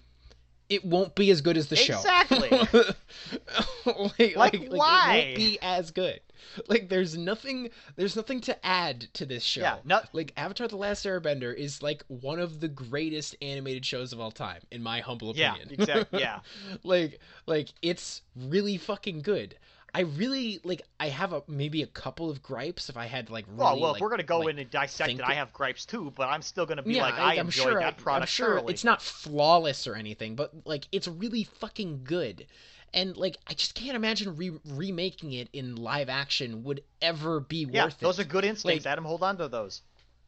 [0.71, 1.97] it won't be as good as the show.
[1.97, 2.49] Exactly.
[3.85, 5.17] like, like, like, why?
[5.17, 6.21] it won't be as good.
[6.69, 9.61] Like there's nothing there's nothing to add to this show.
[9.61, 14.13] Yeah, no- Like Avatar the Last Airbender is like one of the greatest animated shows
[14.13, 15.55] of all time in my humble opinion.
[15.57, 15.81] Yeah, opinion.
[15.81, 16.41] exact- yeah.
[16.83, 19.57] like like it's really fucking good.
[19.95, 23.47] I really like I have a maybe a couple of gripes if I had like
[23.47, 25.53] really Well, well, like, if we're gonna go like, in and dissect it, I have
[25.53, 28.23] gripes too, but I'm still gonna be yeah, like, I am enjoyed sure, that product
[28.23, 32.47] I'm sure it's not flawless or anything, but like it's really fucking good.
[32.95, 37.67] And like I just can't imagine re- remaking it in live action would ever be
[37.71, 38.01] yeah, worth it.
[38.01, 39.05] those are good instincts, Like- Adam.
[39.05, 39.83] Hold on to those.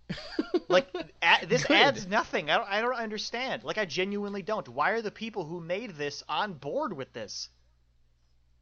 [0.69, 0.89] like
[1.23, 1.77] a- this Good.
[1.77, 2.51] adds nothing.
[2.51, 3.65] I don't, I don't understand.
[3.65, 4.69] Like I genuinely don't.
[4.69, 7.49] Why are the people who made this on board with this?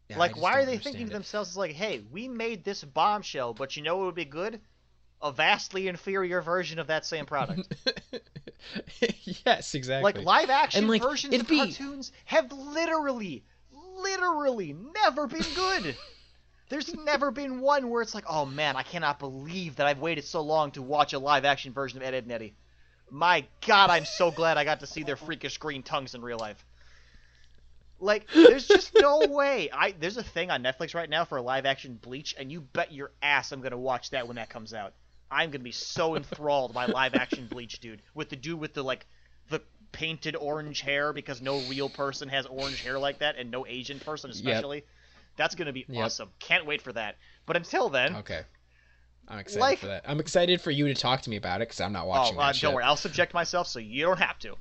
[0.09, 1.13] Yeah, like, why are they thinking understand to it.
[1.15, 4.61] themselves like, "Hey, we made this bombshell, but you know what would be good?
[5.23, 7.73] A vastly inferior version of that same product."
[9.47, 10.13] yes, exactly.
[10.13, 13.45] Like live action like, versions of be- cartoons have literally,
[13.97, 15.97] literally never been good.
[16.69, 20.25] There's never been one where it's like, oh man, I cannot believe that I've waited
[20.25, 22.55] so long to watch a live action version of Ed, Edd n Eddy.
[23.11, 26.39] My God, I'm so glad I got to see their freakish green tongues in real
[26.39, 26.65] life.
[28.01, 29.71] Like, there's just no way.
[29.73, 32.61] I there's a thing on Netflix right now for a live action Bleach, and you
[32.61, 34.95] bet your ass I'm gonna watch that when that comes out.
[35.31, 38.03] I'm gonna be so enthralled by live action Bleach, dude.
[38.15, 39.07] With the dude with the like
[39.95, 43.99] painted orange hair because no real person has orange hair like that, and no Asian
[44.01, 44.85] person especially.
[45.37, 46.05] That's gonna be Yep.
[46.05, 46.31] awesome.
[46.39, 47.17] Can't wait for that.
[47.47, 48.43] But until then, Okay.
[49.27, 50.05] I'm excited Like- for that.
[50.07, 52.41] I'm excited for you to talk to me about it because I'm not watching oh,
[52.41, 54.57] uh, don't worry, I'll subject myself so you don't have to.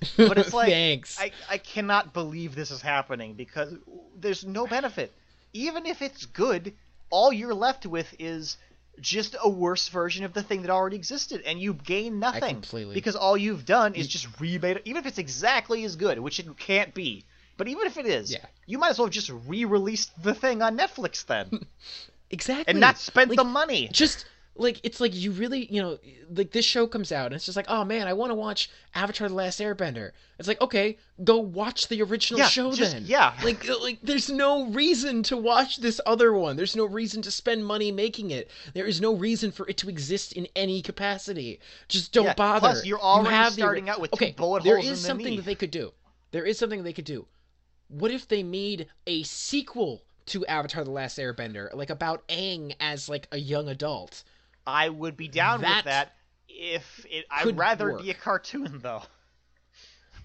[0.16, 1.18] But it's like Thanks.
[1.18, 3.74] I, I cannot believe this is happening because
[4.14, 5.12] there's no benefit.
[5.54, 6.74] Even if it's good,
[7.10, 8.58] all you're left with is
[9.00, 12.94] just a worse version of the thing that already existed, and you gain nothing completely-
[12.94, 14.82] because all you've done is just remade it.
[14.84, 17.24] Even if it's exactly as good, which it can't be,
[17.56, 18.44] but even if it is, Yeah.
[18.66, 21.66] you might as well have just re-released the thing on Netflix then,
[22.30, 22.64] exactly.
[22.68, 23.88] and not spend Like, the money.
[23.92, 24.24] just
[24.58, 25.98] like it's like you really you know
[26.34, 28.70] like this show comes out and it's just like oh man i want to watch
[28.94, 30.10] avatar the last airbender.
[30.38, 33.04] It's like okay go watch the original Yeah, show just- then.
[33.06, 33.34] yeah.
[33.42, 36.56] like uh, like there's no reason to watch this other one.
[36.56, 38.50] There's no reason to spend money making it.
[38.74, 41.60] There is no reason for it to exist in any capacity.
[41.88, 42.60] Just don't Yeah, bother.
[42.60, 45.06] plus you're already you have the- starting out with okay bullet there holes is the
[45.08, 45.36] something knee.
[45.36, 45.92] that they could do.
[46.32, 47.26] There is something they could do.
[47.88, 53.08] What if they made a sequel to Avatar: The Last Airbender, like about Aang as
[53.08, 54.22] like a young adult?
[54.66, 56.12] I would be down That with that
[56.48, 57.24] if it.
[57.30, 58.02] I'd rather work.
[58.02, 59.02] be a cartoon though.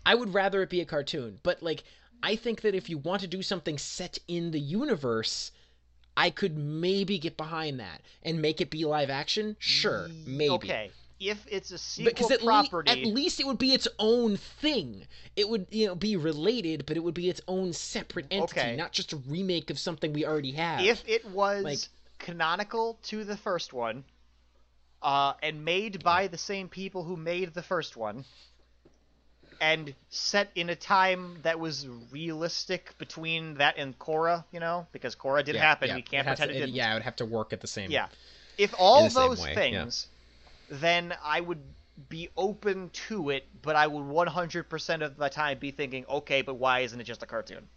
[0.05, 1.83] I would rather it be a cartoon, but like
[2.23, 5.51] I think that if you want to do something set in the universe,
[6.17, 9.55] I could maybe get behind that and make it be live action.
[9.59, 10.49] Sure, maybe.
[10.53, 13.87] Okay, if it's a sequel Because at, le- property, at least it would be its
[13.99, 15.05] own thing.
[15.35, 18.75] It would, you know, be related, but it would be its own separate entity, Okay.
[18.75, 20.81] not just a remake of something we already have.
[20.83, 21.79] if it was like-
[22.17, 24.03] canonical to the first one,
[25.01, 28.23] uh, and made by the same people who made the first one,
[29.59, 35.15] and set in a time that was realistic between that and Korra, you know, because
[35.15, 35.89] Korra did Yeah, happen.
[35.89, 35.95] yeah.
[35.95, 36.75] We can't pretend to- it didn't.
[36.75, 37.91] Yeah, it would have to work at the same.
[37.91, 38.07] Yeah.
[38.57, 39.55] If all those way, yeah.
[39.55, 40.07] things,
[40.69, 41.61] then I would
[42.09, 46.55] be open to it, but I would 100% of the time be thinking, okay, but
[46.55, 47.67] why isn't it just a cartoon?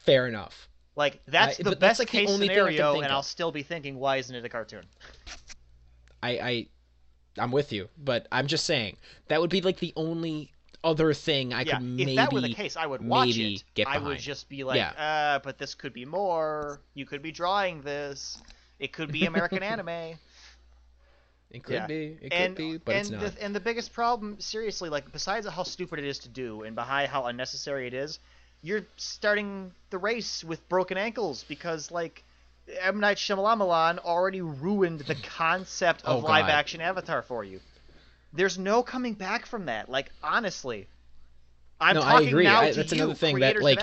[0.00, 0.68] Fair enough.
[0.96, 3.12] Like that's I- the but that's, best like, case only thing I can scenario, and.
[3.12, 4.84] I'll still be thinking, why isn't it a cartoon?
[6.22, 6.66] I, I
[7.38, 8.96] I'm with you, but I'm just saying
[9.28, 10.52] that would be like the only
[10.84, 13.62] other thing I yeah, could maybe if that were the case, I would watch it.
[13.74, 14.92] get I would just be like, Yeah.
[14.96, 16.80] uh, but this could be more.
[16.94, 18.42] You could be drawing this.
[18.78, 20.18] It could be American anime.
[21.50, 21.86] It could Yeah.
[21.86, 23.34] be, it and could be, but and it's not.
[23.34, 26.74] the and the biggest problem, seriously, like besides how stupid it is to do and
[26.74, 28.18] behind how unnecessary it is,
[28.62, 32.24] you're starting the race with broken ankles because like
[32.80, 36.28] M Night Shyamalan already ruined the concept of Oh, God.
[36.28, 37.60] live action Avatar for you.
[38.32, 39.88] There's no coming back from that.
[39.88, 40.86] Like honestly,
[41.80, 42.44] I'm no, talking I agree.
[42.44, 43.78] now I, to that's you, another thing that like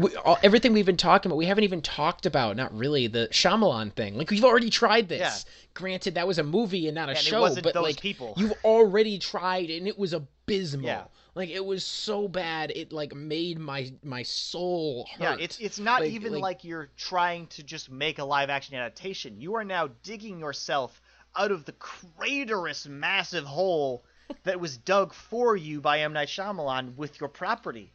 [0.00, 2.56] we, all, everything we've been talking about, we haven't even talked about.
[2.56, 4.16] Not really the Shyamalan thing.
[4.16, 5.20] Like we've already tried this.
[5.20, 5.52] Yeah.
[5.74, 8.34] Granted, that was a movie and not a And show, but like people.
[8.36, 10.84] you've already tried and it was abysmal.
[10.84, 11.04] Yeah.
[11.38, 15.20] Like it was so bad, it like made my my soul hurt.
[15.22, 18.50] Yeah, it's it's not Like- even like- like, you're trying to just make a live
[18.50, 19.40] action adaptation.
[19.40, 21.00] You are now digging yourself
[21.36, 24.04] out of the craterous massive hole
[24.42, 27.92] that was dug for you by M Night Shyamalan with your property.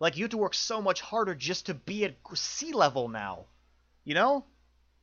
[0.00, 3.44] Like you have to work so much harder just to be at sea level now.
[4.02, 4.44] You know?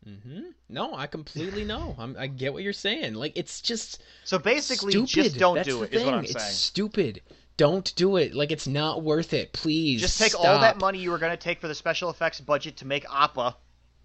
[0.06, 0.42] Mm-hmm.
[0.68, 1.96] No, I completely know.
[2.00, 3.14] I'm, I get what you're saying.
[3.14, 5.08] Like it's just So basically, stupid.
[5.10, 5.94] just don't That's do it.
[5.94, 6.14] Is what.
[6.16, 6.52] I'm It's saying.
[6.54, 7.22] stupid.
[7.58, 8.34] Don't do it.
[8.34, 9.52] Like it's not worth it.
[9.52, 10.00] Please.
[10.00, 12.78] Just take all that money you were going to take for the special effects budget
[12.78, 13.58] to make Appa,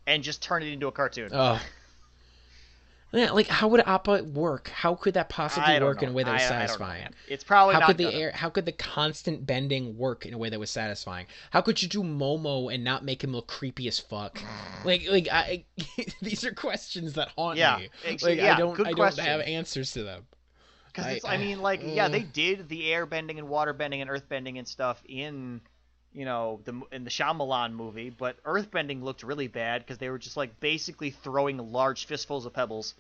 [0.07, 1.31] and just turn it into a cartoon.
[1.33, 1.61] Ugh.
[3.15, 4.69] Yeah, like how would Appa work?
[4.69, 7.03] How could that possibly I work in a way that was I- I know, satisfying?
[7.03, 7.15] man.
[7.29, 8.33] It's probably how not could the air?
[8.33, 11.27] How could the constant bending work in a way that was satisfying?
[11.51, 14.41] How could you do Momo and not make him look creepy as fuck?
[14.85, 15.67] like, like I,
[16.23, 17.91] these are questions that haunt Yeah, me.
[18.23, 20.27] Like yeah, I don't, I don't have answers to them.
[20.93, 23.73] Because I- it's, I I- mean, like, yeah, they did the air bending and water
[23.73, 25.61] bending and earth bending and stuff in,
[26.13, 30.11] you know, the in the Shyamalan movie, but earth bending looked really bad because they
[30.11, 32.95] were just like basically throwing large fistfuls of pebbles.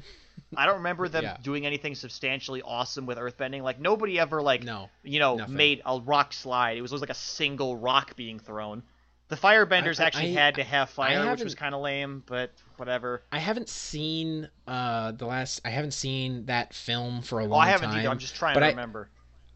[0.56, 1.36] I don't remember them Yeah.
[1.42, 3.62] doing anything substantially awesome with earth bending.
[3.62, 5.54] Like nobody ever like, No, you know, nothing.
[5.54, 6.78] made a rock slide.
[6.78, 8.82] It was always like a single rock being thrown.
[9.32, 12.22] The firebenders I- I- actually I- had to have fire, which was kind of lame,
[12.26, 13.22] but whatever.
[13.32, 15.62] I haven't seen uh the last.
[15.64, 18.00] I haven't seen that film for a long Well, I haven't time.
[18.00, 18.10] either.
[18.10, 19.08] I'm just trying but to remember.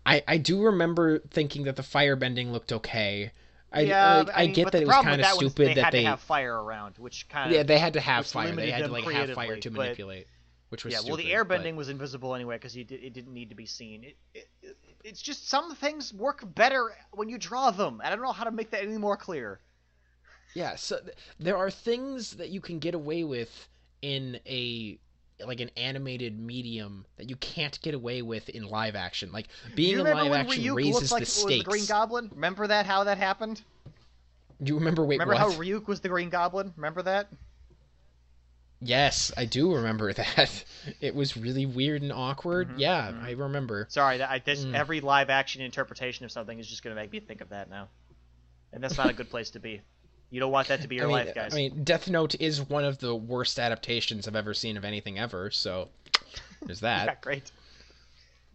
[0.06, 3.32] I, I do remember thinking that the firebending looked okay.
[3.70, 5.74] I, yeah, like, but, I, mean, get that it was kind of that stupid they
[5.74, 8.26] that had they to have fire around, which kind of yeah they had to have
[8.26, 8.56] fire.
[8.56, 10.26] They had to like have fire to but- manipulate,
[10.70, 11.00] which was yeah.
[11.00, 13.66] Well, the stupid, but- airbending was invisible anyway because it, it didn't need to be
[13.66, 14.04] seen.
[14.04, 18.00] It, it, it, it's just some things work better when you draw them.
[18.02, 19.60] I don't know how to make that any more clear.
[20.56, 23.68] Yeah, so th- there are things that you can get away with
[24.00, 24.98] in a
[25.44, 29.32] like an animated medium that you can't get away with in live action.
[29.32, 31.68] Like being in live action Ryuk raises like the was the stakes.
[31.68, 32.30] Green Goblin?
[32.34, 32.86] Remember that?
[32.86, 33.60] How that happened?
[34.62, 35.04] Do you remember?
[35.04, 35.52] Wait, Remember what?
[35.52, 36.72] how Ryuk was the Green Goblin?
[36.74, 37.28] Remember that?
[38.80, 40.64] Yes, I do remember that.
[41.02, 42.70] It was really weird and awkward.
[42.70, 43.22] Mhm, Yeah, mhm.
[43.22, 43.86] I remember.
[43.90, 44.74] Sorry, that I, this Mm.
[44.74, 47.88] every live action interpretation of something is just gonna make me think of that now,
[48.72, 49.82] and that's not a good place to be.
[50.30, 51.54] You don't want that to be your I mean, life, guys.
[51.54, 55.18] I mean, Death Note is one of the worst adaptations I've ever seen of anything
[55.18, 55.50] ever.
[55.50, 55.88] So
[56.62, 57.06] there's that.
[57.06, 57.50] yeah, great.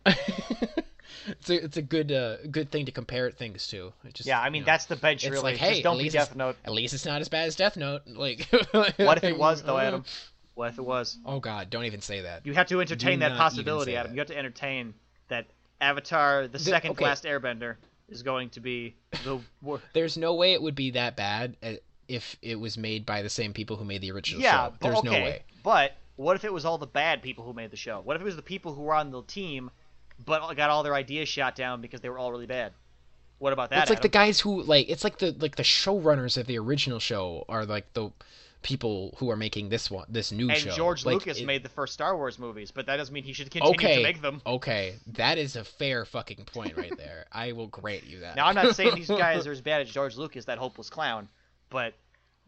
[0.06, 3.94] it's a it's a good uh, good thing to compare things to.
[4.04, 5.24] It just, Yeah, I mean you know, that's the bench.
[5.24, 6.58] it's really, like, hey, just don't be Death Note.
[6.66, 8.02] at least it's not as bad as Death Note.
[8.08, 10.04] Like, What if it was though, Adam?
[10.56, 11.18] What if it was?
[11.26, 12.46] Oh God, don't even say that.
[12.46, 14.12] You have to entertain Do that possibility, Adam.
[14.12, 14.16] that.
[14.16, 14.94] You have to entertain
[15.30, 15.48] that
[15.80, 17.06] Avatar: The Second okay.
[17.06, 17.78] Last Airbender
[18.12, 21.74] is going to be the wor- There's no way it would be that bad uh,
[22.08, 24.68] if it was made by the same people who made the original yeah.
[24.68, 24.74] show.
[24.82, 25.44] There's okay, no way.
[25.64, 28.02] But what if it was all the bad people who made the show?
[28.02, 29.72] What if it was the people who were on the team,
[30.24, 32.74] but got all their ideas shot down because they were all really bad?
[33.40, 33.82] What about that?
[33.82, 37.00] it's like the guys who like it's like the like the showrunners of the original
[37.00, 38.12] show are like the
[38.62, 40.72] people who are making this one this new and show.
[40.72, 43.34] George Like, Lucas it- made the first Star Wars movies, but that doesn't mean he
[43.34, 44.42] should continue Okay, to make them.
[44.46, 47.26] okay, that is a fair fucking point right there.
[47.32, 48.36] I will grant you that.
[48.36, 51.28] Now I'm not saying these guys are as bad as George Lucas, that hopeless clown,
[51.70, 51.94] but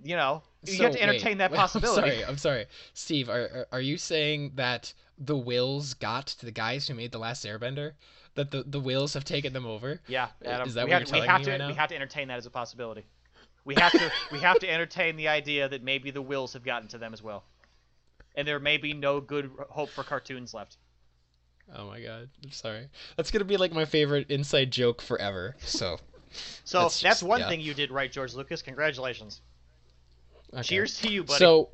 [0.03, 2.01] you know you So, have to entertain wait, that possibility.
[2.01, 3.29] I'm sorry, I'm sorry, Steve.
[3.29, 7.45] Are are- you saying that the wills got to the guys who made the last
[7.45, 7.93] Airbender?
[8.35, 10.01] That the the wills have taken them over?
[10.07, 10.67] Yeah, Adam.
[10.67, 11.67] Is that we what have, you're we telling have me to right now?
[11.67, 13.05] we have to entertain that as a possibility.
[13.65, 16.87] We have to we have to entertain the idea that maybe the wills have gotten
[16.89, 17.43] to them as well,
[18.35, 20.77] and there may be no good hope for cartoons left.
[21.73, 22.89] Oh my god, I'm sorry.
[23.15, 25.55] That's gonna be like my favorite inside joke forever.
[25.59, 25.97] So.
[26.65, 27.49] So That's that's, just- one yeah.
[27.49, 28.63] thing you did right, George Lucas.
[28.63, 29.41] Congratulations.
[30.51, 30.63] okay.
[30.63, 31.37] Cheers to you, buddy.
[31.37, 31.69] So,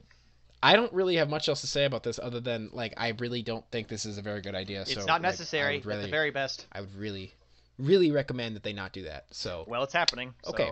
[0.62, 3.42] I don't really have much else to say about this other than like I really
[3.42, 4.82] don't think this is a very good idea.
[4.82, 6.68] it's so, not like, necessary would really, at the very best.
[6.74, 7.34] I would really,
[7.78, 9.28] really recommend that they not do that.
[9.32, 10.34] So, Well, it's happening.
[10.44, 10.72] so Okay.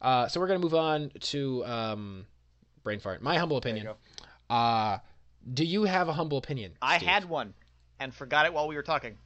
[0.00, 2.26] Uh, so we're gonna move on to um,
[2.82, 3.22] brain fart.
[3.22, 3.88] My humble you opinion.
[4.48, 4.98] Uh,
[5.52, 6.72] do you have a humble opinion?
[6.82, 7.08] I Steve?
[7.08, 7.54] had one,
[8.00, 9.16] and forgot it while we were talking.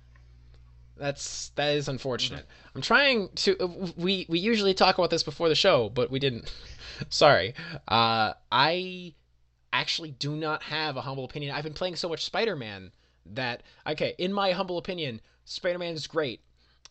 [0.97, 2.47] That's that is unfortunate.
[2.75, 3.59] I'm trying to.
[3.59, 6.53] uh, We we usually talk about this before the show, but we didn't.
[7.09, 7.55] Sorry.
[7.89, 9.15] Uh, I
[9.73, 11.55] actually do not have a humble opinion.
[11.55, 12.93] I've been playing so much Spider-Man
[13.27, 16.41] that okay, in my humble opinion, Spider-Man is great.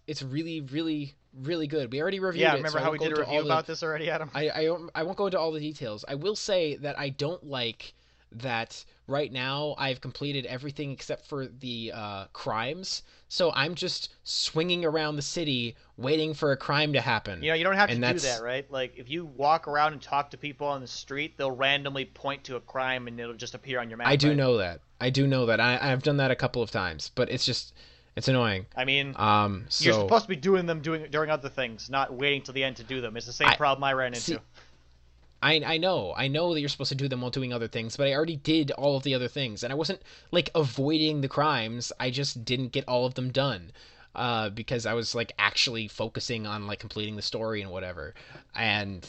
[0.09, 1.91] It's really really really good.
[1.91, 2.57] We already reviewed Yeah, it.
[2.57, 4.31] remember so how we did a review all the- about this already, Adam?
[4.33, 6.03] I I, I won't go into all the details.
[6.07, 7.93] I will say that I don't like
[8.31, 13.01] that right now I've completed everything except for the uh, crimes.
[13.27, 17.41] So I'm just swinging around the city waiting for a crime to happen.
[17.41, 18.69] You know, you don't have to And do that, right?
[18.71, 22.43] Like, if you walk around and talk to people on the street, they'll randomly point
[22.45, 24.07] to a crime and it'll just appear on your map.
[24.07, 24.37] I do right?
[24.37, 24.81] know that.
[25.01, 25.59] I do know that.
[25.59, 27.73] I, I've done that a couple of times, but it's just
[28.15, 28.65] it's annoying.
[28.75, 32.13] I mean, Um, so you're supposed to be doing them doing during other things, not
[32.13, 33.15] waiting till the end to do them.
[33.17, 34.41] It's the same I- problem I ran into.
[35.41, 37.95] I I know I know that you're supposed to do them while doing other things,
[37.95, 40.01] but I already did all of the other things, and I wasn't
[40.31, 41.93] like avoiding the crimes.
[41.99, 43.71] I just didn't get all of them done,
[44.15, 48.15] uh, because I was like actually focusing on like completing the story and whatever.
[48.53, 49.07] And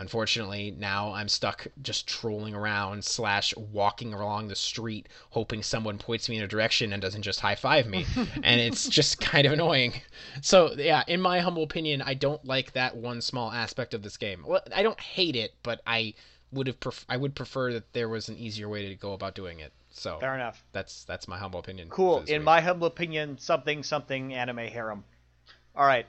[0.00, 6.28] unfortunately, now I'm stuck just trolling around slash walking along the street, hoping someone points
[6.28, 8.06] me in a direction and doesn't just high five me,
[8.42, 9.92] and it's just kind of annoying.
[10.40, 14.16] So yeah, in my humble opinion, I don't like that one small aspect of this
[14.16, 14.42] game.
[14.46, 16.14] Well, I don't hate it, but I
[16.50, 19.34] would have pref- I would prefer that there was an easier way to go about
[19.34, 19.72] doing it.
[19.90, 20.64] So Fair enough.
[20.72, 21.90] that's that's my humble opinion.
[21.90, 22.20] Cool.
[22.20, 22.42] In week.
[22.42, 25.04] my humble opinion, something something anime harem.
[25.76, 26.06] All right.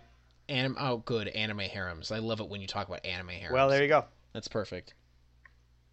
[0.52, 2.12] Anim- oh good anime harems.
[2.12, 3.54] I love it when you talk about anime harems.
[3.54, 4.06] Well, there you go.
[4.34, 4.94] That's perfect.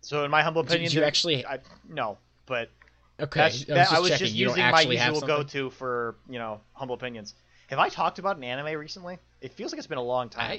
[0.01, 2.71] So, in my humble Did you there- actually- I, no, but
[3.21, 6.61] Okay, that's, I was just I was just using my usual go-to for you know
[6.73, 7.35] humble opinions.
[7.69, 9.19] Have I talked about an anime recently?
[9.41, 10.51] It feels like it's been a long time.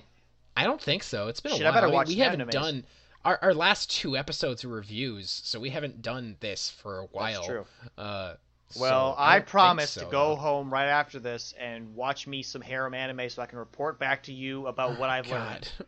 [0.58, 1.28] I I don't think so.
[1.30, 1.82] It's been Shit, a I while.
[1.82, 2.52] better watch we some haven't animes.
[2.52, 2.86] done
[3.26, 7.34] our, our last two episodes were reviews, so we haven't done this for a while.
[7.42, 7.66] That's true.
[7.98, 8.34] Uh,
[8.78, 10.36] Well, so I, don't promise so, to go though.
[10.36, 14.24] home right after this and watch me some harem anime so I can report back
[14.24, 15.72] to you about what I've learned.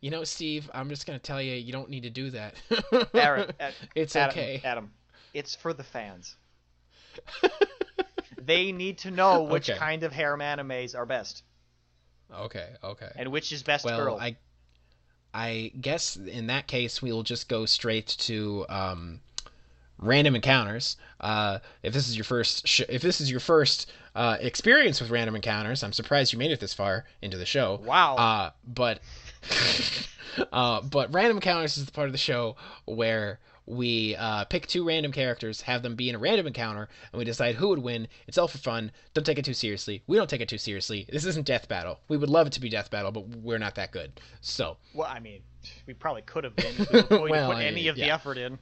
[0.00, 2.54] You know, Steve, I'm just gonna tell you, you don't need to do that.
[3.14, 4.60] Aaron, Ad- it's Adam, okay.
[4.64, 4.90] Adam,
[5.32, 6.34] it's for the fans.
[8.40, 9.78] they need to know which Okay.
[9.78, 11.44] kind of harem animes are best
[12.34, 13.12] Okay, okay.
[13.14, 14.18] and which is best well, girl.
[14.20, 14.36] I,
[15.32, 19.20] I guess in that case we'll just go straight to um,
[20.02, 20.96] random encounters.
[21.20, 25.10] Uh, if this is your first, sh- if this is your first uh, experience with
[25.10, 27.80] random encounters, I'm surprised you made it this far into the show.
[27.84, 28.16] Wow.
[28.16, 29.00] Uh, but,
[30.52, 34.84] uh, but random encounters is the part of the show where we uh, pick two
[34.84, 38.08] random characters, have them be in a random encounter, and we decide who would win.
[38.26, 38.90] It's all for fun.
[39.14, 40.02] Don't take it too seriously.
[40.08, 41.06] We don't take it too seriously.
[41.10, 42.00] This isn't Death Battle.
[42.08, 44.20] We would love it to be Death Battle, but we're not that good.
[44.40, 45.42] So, Well, I mean,
[45.86, 47.90] we probably could have been if we were going Well, to put I any mean,
[47.90, 48.58] of the effort in.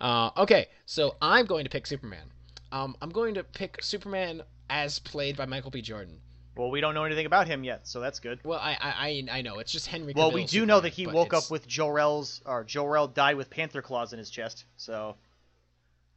[0.00, 2.26] Uh, okay, so I'm going to pick Superman.
[2.72, 5.80] Um, I'm going to pick Superman as played by Michael B.
[5.82, 6.20] Jordan.
[6.56, 8.38] Well, we don't know anything about him yet, so that's good.
[8.44, 10.12] Well, I I, I I know it's just Henry.
[10.14, 13.36] Well, Cavill we do know that he woke it's- up with Jor-El's, or Jor-El died
[13.36, 14.64] with panther claws in his chest.
[14.76, 15.16] So,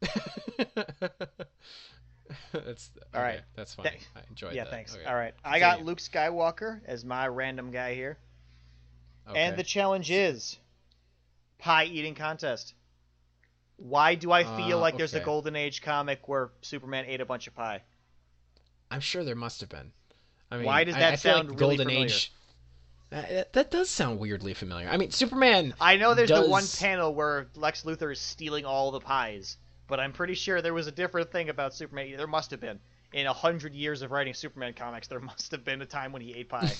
[2.52, 3.36] that's All right.
[3.36, 3.90] okay, That's funny.
[3.90, 4.70] Th- I enjoyed yeah, that.
[4.70, 4.94] Yeah, thanks.
[4.94, 5.04] Okay.
[5.04, 8.16] All right, I got Luke Skywalker as my random guy here,
[9.28, 9.40] Okay.
[9.40, 10.56] and the challenge is
[11.58, 12.74] pie eating contest.
[13.78, 15.20] Why do I feel Uh, like there's a.
[15.20, 17.82] Golden Age comic where Superman ate a bunch of pie?
[18.90, 19.92] I'm sure there must have been.
[20.50, 22.06] I mean, Why does that I feel sound like really Golden familiar?
[22.06, 22.32] Age?
[23.10, 24.88] That, that does sound weirdly familiar.
[24.88, 25.74] I mean, Superman.
[25.80, 29.56] I know there's the one panel where Lex Luthor is stealing all the pies,
[29.86, 32.16] but I'm pretty sure there was a different thing about Superman.
[32.16, 32.80] There must have been.
[33.12, 36.20] In a hundred years of writing Superman comics, there must have been a time when
[36.20, 36.72] he ate pie.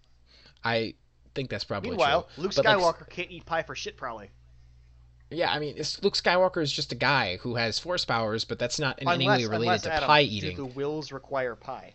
[0.64, 0.94] I
[1.34, 2.44] think that's probably Meanwhile, true.
[2.44, 4.30] Luke But, like, Skywalker can't eat pie for shit, probably.
[5.30, 8.78] Yeah, I mean, Luke Skywalker is just a guy who has force powers, but that's
[8.78, 10.56] not in any unless, way related to Adam, pie do eating.
[10.56, 11.94] the wills require pie?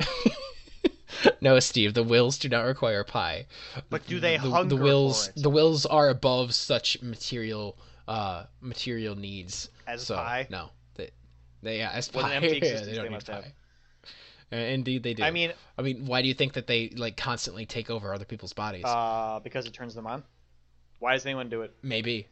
[1.40, 3.46] no, Steve, the wills do not require pie.
[3.90, 5.42] But do they the, hunger the wills for it?
[5.42, 7.76] the wills are above such material
[8.08, 10.46] uh material needs As so pie?
[10.50, 11.10] no they,
[11.62, 13.44] they yeah as pie empty yeah, existence they they don't need must have.
[13.44, 13.52] pie
[14.52, 17.16] Uh, indeed they do I mean, i mean why do you think that they like
[17.16, 20.24] constantly take over other people's bodies uh, because it turns them on.
[21.00, 21.74] Why does anyone do it?
[21.82, 22.28] maybe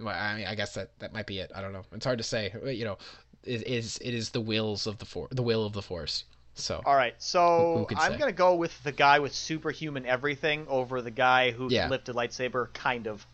[0.00, 2.18] well, i mean i guess that that might be it i don't know it's hard
[2.18, 2.96] to say you know
[3.44, 6.82] it is it is the wills of the for the will of the force so
[6.84, 8.18] All right, so who could I'm say?
[8.18, 11.82] gonna go with the guy with superhuman everything over the guy who Yeah.
[11.84, 13.26] can lift a lightsaber, kind of.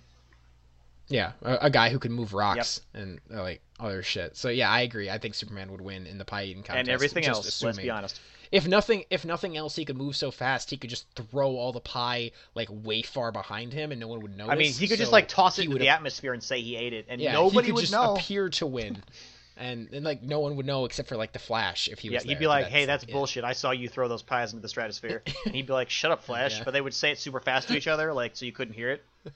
[1.08, 4.36] Yeah, a, a guy who can move rocks and uh, like other shit.
[4.36, 5.10] So yeah, I agree.
[5.10, 6.78] I think Superman would win in the pie eating contest.
[6.78, 7.48] and everything else.
[7.48, 7.74] Assuming.
[7.74, 8.20] Let's be honest.
[8.50, 11.72] If nothing, if nothing else, he could move so fast he could just throw all
[11.72, 14.52] the pie like way far behind him, and no one would notice.
[14.52, 16.92] I mean, he could just like toss it into the atmosphere and say he ate
[16.92, 18.14] it, and Yeah, nobody he could would just know.
[18.14, 19.02] appear to win,
[19.56, 22.14] and and like no one would know except for like the Flash if he Yeah,
[22.18, 22.22] was.
[22.24, 23.10] he'd there, be like, "Hey, that's it.
[23.12, 23.44] bullshit.
[23.44, 26.22] I saw you throw those pies into the stratosphere." and he'd be like, "Shut up,
[26.24, 26.64] Flash." Yeah.
[26.64, 28.90] But they would say it super fast to each other, like so you couldn't hear
[28.90, 29.04] it.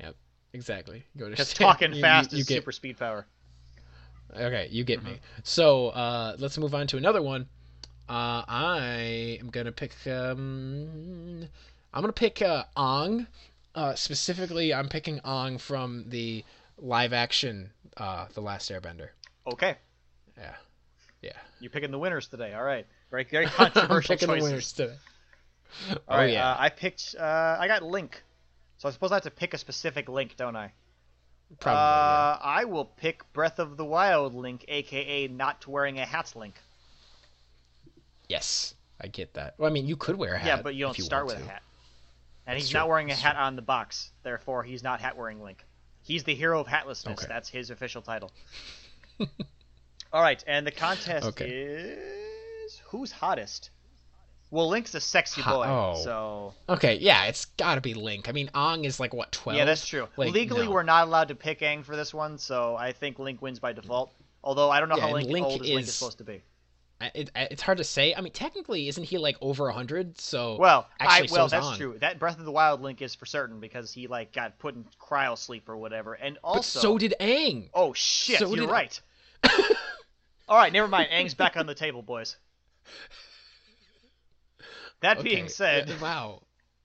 [0.00, 0.14] Yep,
[0.52, 1.04] exactly.
[1.16, 3.26] Go to Because talking you- fast you, you is get, super speed power.
[4.34, 5.12] Okay, you get Mm-hmm.
[5.12, 5.20] me.
[5.44, 7.46] So uh, let's move on to another one.
[8.08, 9.92] Uh, I am gonna pick.
[10.06, 11.42] Um,
[11.92, 13.26] I'm gonna pick uh, Ong.
[13.74, 16.44] Uh, specifically, I'm picking Ong from the
[16.78, 19.08] live action uh, The Last Airbender.
[19.46, 19.76] Okay,
[20.36, 20.54] Yeah,
[21.22, 21.32] yeah.
[21.60, 22.54] you're picking the winners today.
[22.54, 24.42] All right, very very I'm controversial picking choices.
[24.44, 24.94] the winners today.
[26.08, 27.14] All oh right, yeah, uh, I picked.
[27.18, 28.22] Uh, I got Link.
[28.78, 30.72] So I suppose I have to pick a specific Link, don't I?
[31.60, 31.78] probably.
[31.78, 36.54] uh, I will pick Breath of the Wild Link, aka not wearing a hat Link.
[38.28, 39.54] Yes, I get that.
[39.58, 40.46] Well, I mean, you could wear a hat.
[40.46, 41.62] yeah, but you don't start want with a hat.
[42.46, 45.00] And That's he's true, not wearing a that's hat on the box, therefore he's not
[45.00, 45.64] hat wearing Link.
[46.02, 47.12] He's the hero of hatlessness.
[47.18, 47.26] Okay.
[47.28, 48.30] That's his official title.
[50.12, 51.48] All right, and the contest Okay.
[51.48, 53.70] is who's hottest.
[54.52, 56.00] Well, Link's a sexy boy, oh.
[56.04, 58.28] so Okay, yeah, it's got to be Link.
[58.28, 59.58] I mean, Ong is like what twelve?
[59.58, 60.06] yeah, that's true.
[60.16, 60.70] Like, Legally, no.
[60.70, 63.72] we're not allowed to pick Aang for this one, so I think Link wins by
[63.72, 64.12] default.
[64.44, 66.42] Although I don't know Yeah, how Link, Link old is Link is- supposed to be.
[67.00, 68.14] I- It, it's hard to say.
[68.14, 70.18] I mean, technically, isn't he like over a hundred?
[70.18, 71.76] So Well, actually, I, well, so's that's Ong.
[71.76, 71.98] true.
[72.00, 74.84] That Breath of the Wild Link is for certain because he like got put in
[75.00, 77.68] cryo sleep or whatever, and also But so did Aang.
[77.74, 78.98] Oh shit, So you're right.
[80.48, 81.08] All right, never mind.
[81.10, 82.36] Aang's back on the table, boys.
[85.00, 86.42] That being said, uh, wow,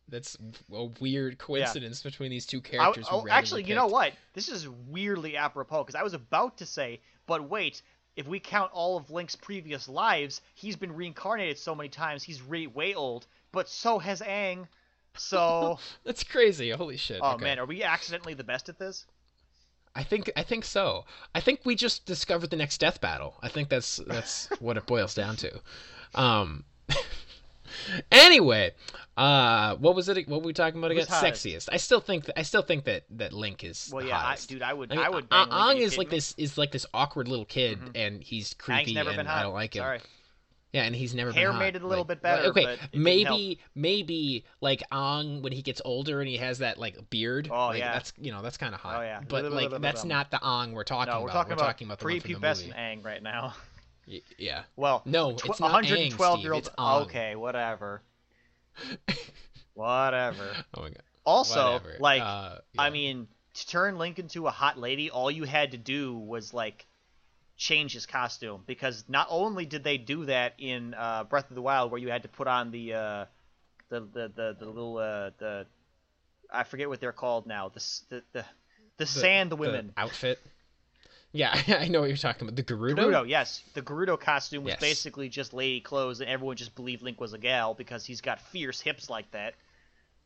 [0.10, 0.38] that's
[0.74, 3.08] a weird coincidence between these two characters.
[3.08, 4.14] who oh, actually, you know what?
[4.34, 7.82] This is weirdly apropos because I was about to say, but wait,
[8.16, 12.42] if we count all of Link's previous lives, he's been reincarnated so many times, he's
[12.42, 13.28] re- way old.
[13.52, 14.68] But so has Aang.
[15.16, 16.70] So, That's crazy.
[16.72, 17.20] Holy shit.
[17.22, 17.44] oh okay.
[17.44, 19.06] man, are we accidentally the best at this?
[19.94, 21.06] I think I think so.
[21.36, 23.36] I think we just discovered the next death battle.
[23.42, 25.60] I think that's that's what it boils down to.
[26.16, 26.64] Um.
[28.12, 28.72] anyway,
[29.18, 30.28] uh, what was it?
[30.28, 31.06] What were we talking about again?
[31.06, 31.70] Sexiest.
[31.72, 33.90] I still think that I still think that that Link is.
[33.94, 35.30] Well, yeah, I, dude, I would, I mean, I would.
[35.30, 36.18] Bang Link, are is like me?
[36.18, 37.92] this is like this awkward little kid, Mhm.
[37.96, 39.28] and he's creepy, never and.
[39.28, 39.82] I don't like him.
[39.82, 40.00] Sorry.
[40.74, 41.60] Yeah, and he's never Hair been hot.
[41.60, 45.42] made it a little Like, bit better, Okay, but it didn't maybe maybe like Ong
[45.42, 47.50] when he gets older and he has that like beard.
[47.52, 47.92] Oh, like, yeah.
[47.92, 49.00] that's you know that's kind of hot.
[49.00, 49.20] Oh, yeah.
[49.28, 51.24] But like that's not the Ong we're talking about.
[51.24, 53.02] we're talking about the one from the prepubescent movie.
[53.04, 53.54] Right now.
[54.12, 54.64] Y- Yeah.
[54.76, 56.68] Well, No, tw- it's not Aang, 112 Steve, year old.
[56.68, 58.02] it's Okay, whatever.
[59.74, 60.56] whatever.
[60.74, 61.02] Oh my god.
[61.24, 61.98] Also, Whatever.
[62.00, 65.78] like, Uh, I mean, to turn Link into a hot lady, all you had to
[65.78, 66.86] do was like
[67.58, 71.62] change his costume because not only did they do that in uh, Breath of the
[71.62, 73.26] Wild, where you had to put on the uh,
[73.90, 75.68] the, the the the little uh, the
[76.52, 78.46] I forget what they're called now the the the,
[78.98, 79.94] the, sand women.
[79.96, 80.40] outfit.
[81.34, 82.56] Yeah, I know what you're talking about.
[82.56, 82.96] The Gerudo.
[82.96, 84.82] Gerudo, yes, the Gerudo costume was Yes.
[84.82, 88.42] basically just lady clothes, and everyone just believed Link was a gal because he's got
[88.42, 89.56] fierce hips like that.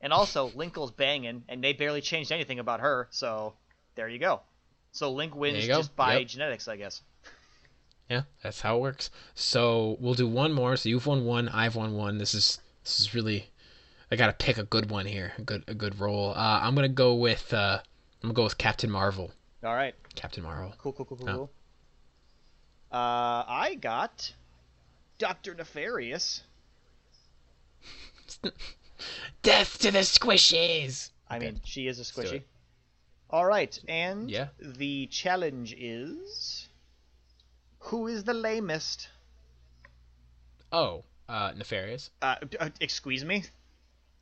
[0.02, 3.54] And also, Linkle's banging, and they barely changed anything about her, so
[3.96, 4.42] there you go.
[4.92, 6.28] So Link wins just by Yep.
[6.28, 7.02] genetics, I guess.
[8.10, 9.10] Yeah, that's how it works.
[9.36, 10.76] So we'll do one more.
[10.78, 12.18] So you've won one, I've won one.
[12.18, 13.50] This is this is really,
[14.12, 16.32] I gotta pick a good one here, a good a good roll.
[16.32, 19.32] Uh, I'm gonna go with uh, I'm gonna go with Captain Marvel.
[19.66, 20.74] All right, Captain Marvel.
[20.78, 21.30] cool, cool, cool, cool.
[21.30, 21.36] Oh.
[21.36, 21.52] cool.
[22.92, 24.34] Uh, I got
[25.18, 26.44] Doctor Nefarious.
[29.42, 31.10] Death to the squishies.
[31.28, 31.46] I Okay.
[31.48, 32.44] mean, she is a do squishy.
[33.32, 34.50] All right, and Yeah.
[34.60, 36.70] the challenge is
[37.80, 39.10] who is the lamest?
[40.72, 42.12] Oh, uh, nefarious.
[42.22, 43.44] Uh, uh, excuse me.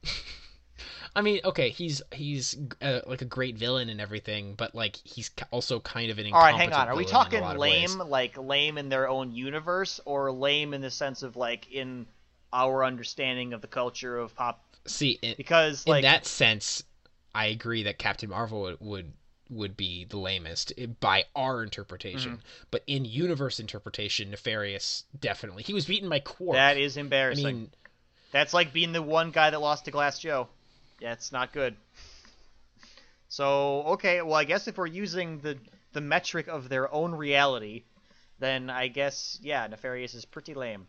[1.16, 5.30] I mean, okay, he's he's uh, like a great villain and everything, but like he's
[5.52, 6.88] also kind of an All right, hang on.
[6.88, 10.90] Are we in talking lame, like lame in their own universe, or lame in the
[10.90, 12.08] sense of like in
[12.52, 14.64] our understanding of the culture of pop?
[14.86, 16.84] See, in, Because in like that sense,
[17.36, 19.14] I agree that Captain Marvel would would,
[19.52, 22.34] would be the lamest by our interpretation.
[22.34, 22.66] Mm-hmm.
[22.72, 25.62] But in universe interpretation, Nefarious definitely.
[25.62, 26.54] He was beaten by Qwark.
[26.54, 27.46] that is I embarrassing.
[27.46, 27.72] mean,
[28.32, 30.48] That's like being the one guy that lost to Glass Joe.
[31.04, 31.76] Yeah, it's not good.
[33.28, 35.58] So okay, well I guess if we're using the
[35.92, 37.84] the metric of their own reality,
[38.40, 40.88] then I guess yeah, Nefarious is pretty lame.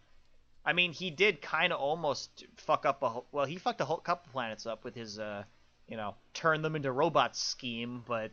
[0.65, 3.85] I mean, he did kind of almost fuck up a whole, well, he fucked a
[3.85, 5.43] whole couple planets up with his uh,
[5.89, 8.31] you know, turn them into robots scheme, but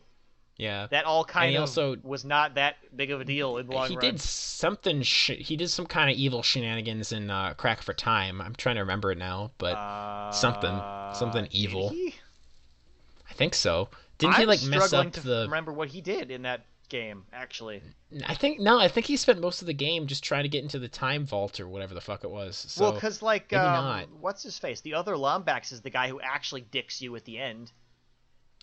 [0.62, 0.88] yeah.
[0.91, 3.89] that all kind of also- was not that big of a deal in the long
[3.89, 4.01] he run.
[4.01, 5.01] did something.
[5.01, 8.39] Sh- he did some kind of evil shenanigans in uh, Crack for Time.
[8.41, 10.82] I'm trying to remember it now, but Uh, something-
[11.16, 11.91] something evil.
[13.30, 13.89] I think so.
[14.18, 15.43] Didn't I'm he like mess up to the?
[15.45, 17.82] remember what he did in that game actually.
[18.28, 18.78] I think no.
[18.78, 21.26] I think he spent most of the game just trying to get into the time
[21.26, 22.57] vault or whatever the fuck it was.
[22.68, 24.82] So well, because like um, what's his face?
[24.82, 27.72] The other Lombax is the guy who actually dicks you at the end,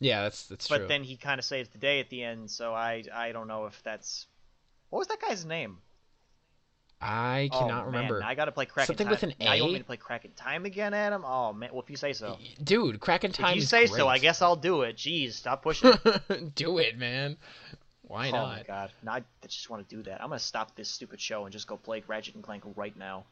[0.01, 0.89] yeah, that's that's but true.
[0.89, 2.51] then he kind of saves the day at the end.
[2.51, 4.27] So I I don't know if that's
[4.91, 5.79] what was that guy's name?
[7.01, 8.23] I Oh, cannot man, remember.
[8.25, 9.13] I gotta play Crack Something Time.
[9.13, 11.25] with an Now you want me to play Crack in Time again, Adam?
[11.25, 12.37] Oh man, well if you say so.
[12.63, 14.97] Dude, Crack in Time If you say so, I guess I'll do it.
[14.97, 15.93] Jeez, stop pushing.
[16.55, 17.37] do it, man.
[18.03, 18.57] Why oh not?
[18.59, 20.21] my god, now I just want to do that.
[20.23, 23.25] I'm gonna stop this stupid show and just go play Ratchet and Clank right now.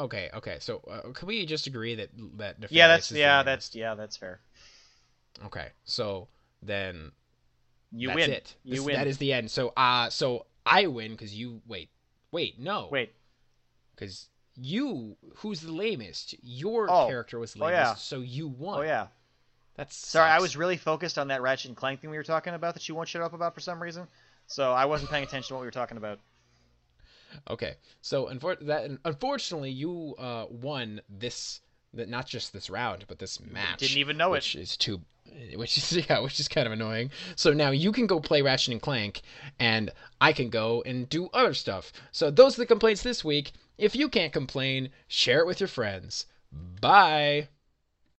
[0.00, 0.56] Okay, okay.
[0.60, 4.16] So uh, can we just agree that that Nefarious Yeah, that's yeah, that's yeah, that's
[4.16, 4.40] fair.
[5.46, 5.68] Okay.
[5.84, 6.28] So
[6.62, 7.12] then
[7.92, 8.30] You that's win.
[8.30, 8.56] it.
[8.64, 8.94] You This- win.
[8.96, 9.50] That is the end.
[9.50, 11.90] So uh, so I win because you wait,
[12.32, 13.12] wait, no, Wait,
[13.94, 16.34] because you who's the lamest?
[16.42, 17.06] Your Oh.
[17.06, 17.94] character was the Oh, lamest, yeah.
[17.94, 18.78] so you won.
[18.78, 19.08] oh yeah.
[19.76, 22.54] That's Sorry, I was really focused on that Ratchet and Clank thing we were talking
[22.54, 24.06] about that you won't shut up about for some reason.
[24.46, 26.20] So I wasn't paying attention to what we were talking about.
[27.50, 31.60] Okay, so unfor- that unfortunately you uh, won this,
[31.92, 33.78] that not just this round, but this match.
[33.80, 34.36] Didn't even know it.
[34.36, 35.00] which is too,
[35.56, 37.10] which is yeah, which is kind of annoying.
[37.36, 39.22] So now you can go play Ratchet and Clank,
[39.58, 41.92] and I can go and do other stuff.
[42.12, 43.52] So those are the complaints this week.
[43.78, 46.26] If you can't complain, share it with your friends.
[46.80, 47.48] Bye.